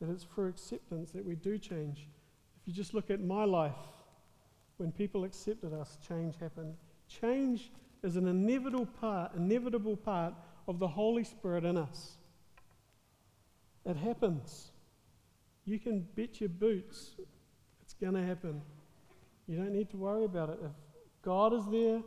That 0.00 0.10
it's 0.10 0.24
for 0.24 0.48
acceptance 0.48 1.10
that 1.12 1.24
we 1.24 1.34
do 1.34 1.58
change. 1.58 2.08
If 2.60 2.68
you 2.68 2.72
just 2.72 2.94
look 2.94 3.10
at 3.10 3.20
my 3.20 3.44
life, 3.44 3.72
when 4.76 4.92
people 4.92 5.24
accepted 5.24 5.72
us, 5.72 5.98
change 6.06 6.34
happened. 6.40 6.74
Change 7.08 7.70
is 8.02 8.16
an 8.16 8.28
inevitable 8.28 8.86
part, 8.86 9.34
inevitable 9.34 9.96
part 9.96 10.34
of 10.66 10.78
the 10.78 10.88
Holy 10.88 11.24
Spirit 11.24 11.64
in 11.64 11.76
us. 11.76 12.18
It 13.84 13.96
happens. 13.96 14.70
You 15.64 15.78
can 15.78 16.06
bet 16.14 16.40
your 16.40 16.50
boots 16.50 17.16
it's 17.88 17.94
going 17.94 18.12
to 18.12 18.22
happen. 18.22 18.60
You 19.46 19.56
don't 19.56 19.72
need 19.72 19.88
to 19.92 19.96
worry 19.96 20.26
about 20.26 20.50
it. 20.50 20.58
If 20.62 20.72
God 21.22 21.54
is 21.54 21.64
there, 21.70 22.02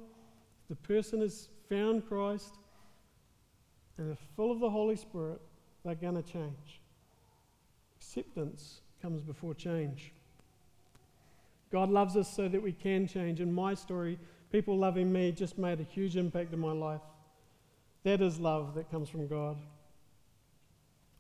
the 0.70 0.76
person 0.76 1.22
has 1.22 1.50
found 1.70 2.08
Christ, 2.08 2.60
and 4.02 4.10
they're 4.10 4.18
full 4.36 4.52
of 4.52 4.60
the 4.60 4.70
Holy 4.70 4.96
Spirit, 4.96 5.40
they're 5.86 5.96
going 5.96 6.16
to 6.16 6.24
change. 6.24 6.82
Acceptance 7.98 8.82
comes 9.02 9.22
before 9.22 9.54
change. 9.54 10.12
God 11.72 11.90
loves 11.90 12.18
us 12.18 12.32
so 12.34 12.48
that 12.48 12.62
we 12.62 12.72
can 12.72 13.08
change. 13.08 13.40
In 13.40 13.54
my 13.54 13.76
story, 13.76 14.20
people 14.52 14.78
loving 14.78 15.14
me 15.14 15.32
just 15.32 15.58
made 15.58 15.80
a 15.80 15.84
huge 15.84 16.18
impact 16.18 16.52
in 16.52 16.60
my 16.60 16.72
life. 16.72 17.02
That 18.04 18.22
is 18.22 18.40
love 18.40 18.74
that 18.74 18.90
comes 18.90 19.08
from 19.08 19.28
God. 19.28 19.58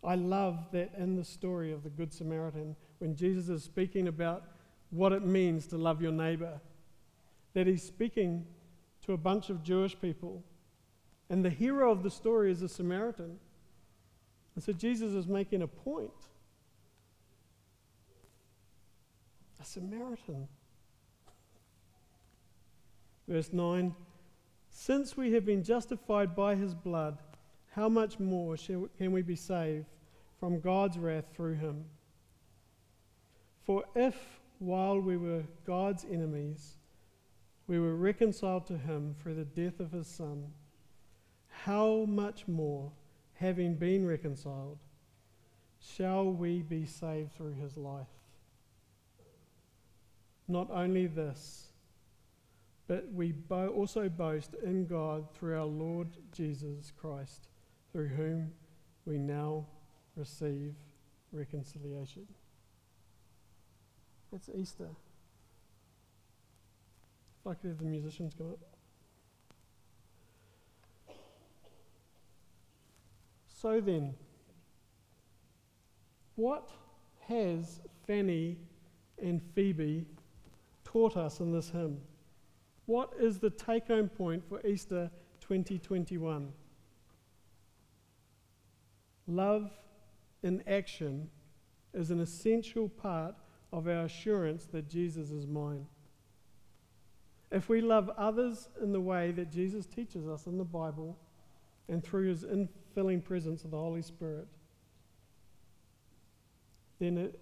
I 0.03 0.15
love 0.15 0.57
that 0.71 0.91
in 0.97 1.15
the 1.15 1.23
story 1.23 1.71
of 1.71 1.83
the 1.83 1.89
Good 1.89 2.11
Samaritan, 2.11 2.75
when 2.97 3.15
Jesus 3.15 3.47
is 3.49 3.63
speaking 3.63 4.07
about 4.07 4.43
what 4.89 5.13
it 5.13 5.23
means 5.23 5.67
to 5.67 5.77
love 5.77 6.01
your 6.01 6.11
neighbor, 6.11 6.59
that 7.53 7.67
he's 7.67 7.83
speaking 7.83 8.45
to 9.05 9.13
a 9.13 9.17
bunch 9.17 9.51
of 9.51 9.61
Jewish 9.63 9.95
people. 10.01 10.43
And 11.31 11.45
the 11.45 11.49
hero 11.49 11.89
of 11.89 12.03
the 12.03 12.11
story 12.11 12.51
is 12.51 12.61
a 12.61 12.67
Samaritan. 12.67 13.39
And 14.53 14.61
so 14.61 14.73
Jesus 14.73 15.13
is 15.13 15.27
making 15.27 15.61
a 15.61 15.67
point. 15.67 16.11
A 19.61 19.63
Samaritan. 19.63 20.49
Verse 23.29 23.53
9 23.53 23.95
Since 24.71 25.15
we 25.15 25.31
have 25.31 25.45
been 25.45 25.63
justified 25.63 26.35
by 26.35 26.55
his 26.55 26.73
blood, 26.73 27.17
how 27.75 27.87
much 27.87 28.19
more 28.19 28.57
can 28.57 29.13
we 29.13 29.21
be 29.21 29.37
saved 29.37 29.85
from 30.37 30.59
God's 30.59 30.99
wrath 30.99 31.33
through 31.33 31.55
him? 31.55 31.85
For 33.63 33.85
if, 33.95 34.17
while 34.59 34.99
we 34.99 35.15
were 35.15 35.43
God's 35.65 36.05
enemies, 36.11 36.75
we 37.67 37.79
were 37.79 37.95
reconciled 37.95 38.65
to 38.65 38.77
him 38.77 39.15
through 39.23 39.35
the 39.35 39.45
death 39.45 39.79
of 39.79 39.93
his 39.93 40.07
Son, 40.07 40.51
how 41.65 42.05
much 42.07 42.47
more, 42.47 42.91
having 43.35 43.75
been 43.75 44.05
reconciled, 44.05 44.79
shall 45.79 46.31
we 46.31 46.61
be 46.61 46.85
saved 46.85 47.33
through 47.33 47.53
his 47.53 47.77
life? 47.77 48.07
Not 50.47 50.69
only 50.71 51.07
this, 51.07 51.67
but 52.87 53.07
we 53.13 53.31
bo- 53.31 53.69
also 53.69 54.09
boast 54.09 54.55
in 54.63 54.85
God 54.85 55.25
through 55.33 55.57
our 55.57 55.65
Lord 55.65 56.07
Jesus 56.31 56.91
Christ, 56.99 57.47
through 57.91 58.09
whom 58.09 58.51
we 59.05 59.17
now 59.17 59.65
receive 60.15 60.73
reconciliation. 61.31 62.27
It's 64.33 64.49
Easter. 64.53 64.89
If 67.45 67.61
have 67.63 67.77
the 67.79 67.85
musicians 67.85 68.33
come 68.37 68.51
up. 68.51 68.70
So 73.61 73.79
then, 73.79 74.15
what 76.33 76.71
has 77.27 77.79
Fanny 78.07 78.57
and 79.21 79.39
Phoebe 79.53 80.07
taught 80.83 81.15
us 81.15 81.41
in 81.41 81.51
this 81.51 81.69
hymn? 81.69 82.01
What 82.87 83.13
is 83.19 83.37
the 83.37 83.51
take 83.51 83.85
home 83.85 84.09
point 84.09 84.43
for 84.49 84.65
Easter 84.65 85.11
2021? 85.41 86.51
Love 89.27 89.69
in 90.41 90.63
action 90.65 91.29
is 91.93 92.09
an 92.09 92.19
essential 92.19 92.89
part 92.89 93.35
of 93.71 93.87
our 93.87 94.05
assurance 94.05 94.65
that 94.71 94.89
Jesus 94.89 95.29
is 95.29 95.45
mine. 95.45 95.85
If 97.51 97.69
we 97.69 97.81
love 97.81 98.09
others 98.17 98.69
in 98.81 98.91
the 98.91 99.01
way 99.01 99.31
that 99.33 99.51
Jesus 99.51 99.85
teaches 99.85 100.27
us 100.27 100.47
in 100.47 100.57
the 100.57 100.63
Bible 100.63 101.15
and 101.87 102.03
through 102.03 102.29
his 102.29 102.43
infilling 102.95 103.23
presence 103.23 103.63
of 103.63 103.71
the 103.71 103.77
Holy 103.77 104.01
Spirit, 104.01 104.47
then 106.99 107.17
it 107.17 107.39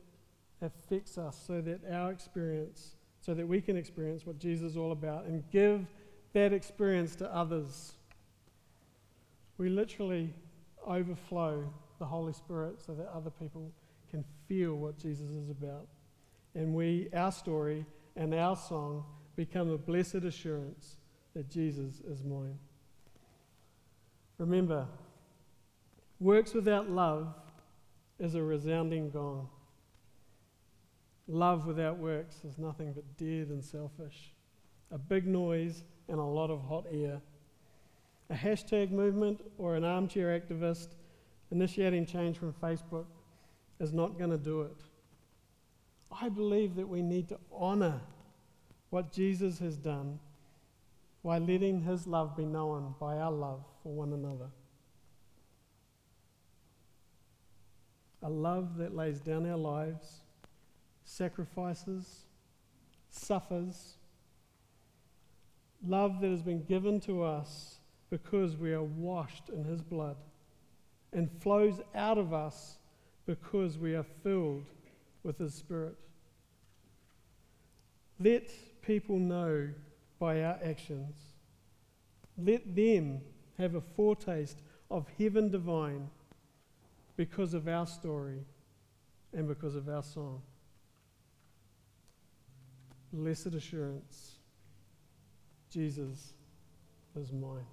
affects 0.61 1.17
us 1.17 1.41
so 1.45 1.61
that 1.61 1.81
our 1.91 2.11
experience 2.11 2.95
so 3.21 3.33
that 3.33 3.47
we 3.47 3.61
can 3.61 3.75
experience 3.75 4.25
what 4.25 4.39
Jesus 4.39 4.71
is 4.71 4.77
all 4.77 4.91
about 4.91 5.25
and 5.25 5.43
give 5.51 5.85
that 6.33 6.53
experience 6.53 7.15
to 7.17 7.35
others. 7.35 7.93
We 9.57 9.69
literally 9.69 10.33
overflow 10.87 11.71
the 11.99 12.05
Holy 12.05 12.33
Spirit 12.33 12.81
so 12.85 12.93
that 12.93 13.09
other 13.13 13.29
people 13.29 13.71
can 14.09 14.23
feel 14.47 14.75
what 14.75 14.97
Jesus 14.97 15.31
is 15.31 15.49
about. 15.49 15.87
And 16.55 16.73
we, 16.73 17.09
our 17.13 17.31
story 17.31 17.85
and 18.15 18.33
our 18.33 18.55
song 18.55 19.03
become 19.35 19.69
a 19.69 19.77
blessed 19.77 20.23
assurance 20.23 20.95
that 21.35 21.49
Jesus 21.49 22.01
is 22.09 22.23
mine. 22.23 22.57
Remember, 24.37 24.87
works 26.19 26.53
without 26.53 26.89
love 26.89 27.33
is 28.19 28.35
a 28.35 28.41
resounding 28.41 29.09
gong. 29.09 29.47
Love 31.27 31.65
without 31.65 31.97
works 31.97 32.43
is 32.43 32.57
nothing 32.57 32.91
but 32.91 33.17
dead 33.17 33.47
and 33.49 33.63
selfish. 33.63 34.33
A 34.91 34.97
big 34.97 35.27
noise 35.27 35.83
and 36.07 36.19
a 36.19 36.23
lot 36.23 36.49
of 36.49 36.61
hot 36.63 36.85
air. 36.91 37.21
A 38.29 38.35
hashtag 38.35 38.91
movement 38.91 39.41
or 39.57 39.75
an 39.75 39.83
armchair 39.83 40.39
activist 40.39 40.89
initiating 41.51 42.05
change 42.05 42.37
from 42.37 42.53
Facebook 42.53 43.05
is 43.79 43.93
not 43.93 44.17
going 44.17 44.31
to 44.31 44.37
do 44.37 44.61
it. 44.63 44.81
I 46.11 46.29
believe 46.29 46.75
that 46.75 46.87
we 46.87 47.01
need 47.01 47.29
to 47.29 47.37
honor 47.51 48.01
what 48.89 49.11
Jesus 49.11 49.59
has 49.59 49.77
done 49.77 50.19
by 51.23 51.37
letting 51.37 51.81
his 51.81 52.07
love 52.07 52.35
be 52.35 52.45
known 52.45 52.95
by 52.99 53.17
our 53.17 53.31
love 53.31 53.63
for 53.83 53.93
one 53.93 54.13
another. 54.13 54.49
A 58.21 58.29
love 58.29 58.77
that 58.77 58.95
lays 58.95 59.19
down 59.19 59.49
our 59.49 59.57
lives, 59.57 60.21
sacrifices, 61.03 62.25
suffers, 63.09 63.95
love 65.85 66.19
that 66.21 66.29
has 66.29 66.41
been 66.41 66.63
given 66.63 66.99
to 66.99 67.23
us 67.23 67.79
because 68.09 68.57
we 68.57 68.73
are 68.73 68.83
washed 68.83 69.49
in 69.49 69.63
His 69.63 69.81
blood 69.81 70.17
and 71.13 71.29
flows 71.41 71.81
out 71.95 72.17
of 72.17 72.33
us 72.33 72.77
because 73.25 73.77
we 73.77 73.95
are 73.95 74.05
filled 74.23 74.65
with 75.23 75.37
His 75.37 75.53
Spirit. 75.53 75.95
Let 78.19 78.51
people 78.81 79.17
know 79.17 79.69
by 80.19 80.43
our 80.43 80.59
actions. 80.63 81.15
Let 82.37 82.75
them 82.75 83.21
have 83.57 83.75
a 83.75 83.81
foretaste 83.81 84.61
of 84.91 85.05
heaven 85.17 85.49
divine 85.49 86.09
because 87.19 87.53
of 87.53 87.67
our 87.67 87.85
story 87.85 88.39
and 89.33 89.45
because 89.45 89.75
of 89.75 89.89
our 89.89 90.01
song. 90.01 90.41
Blessed 93.11 93.47
assurance, 93.47 94.37
Jesus 95.69 96.31
is 97.19 97.33
mine. 97.33 97.65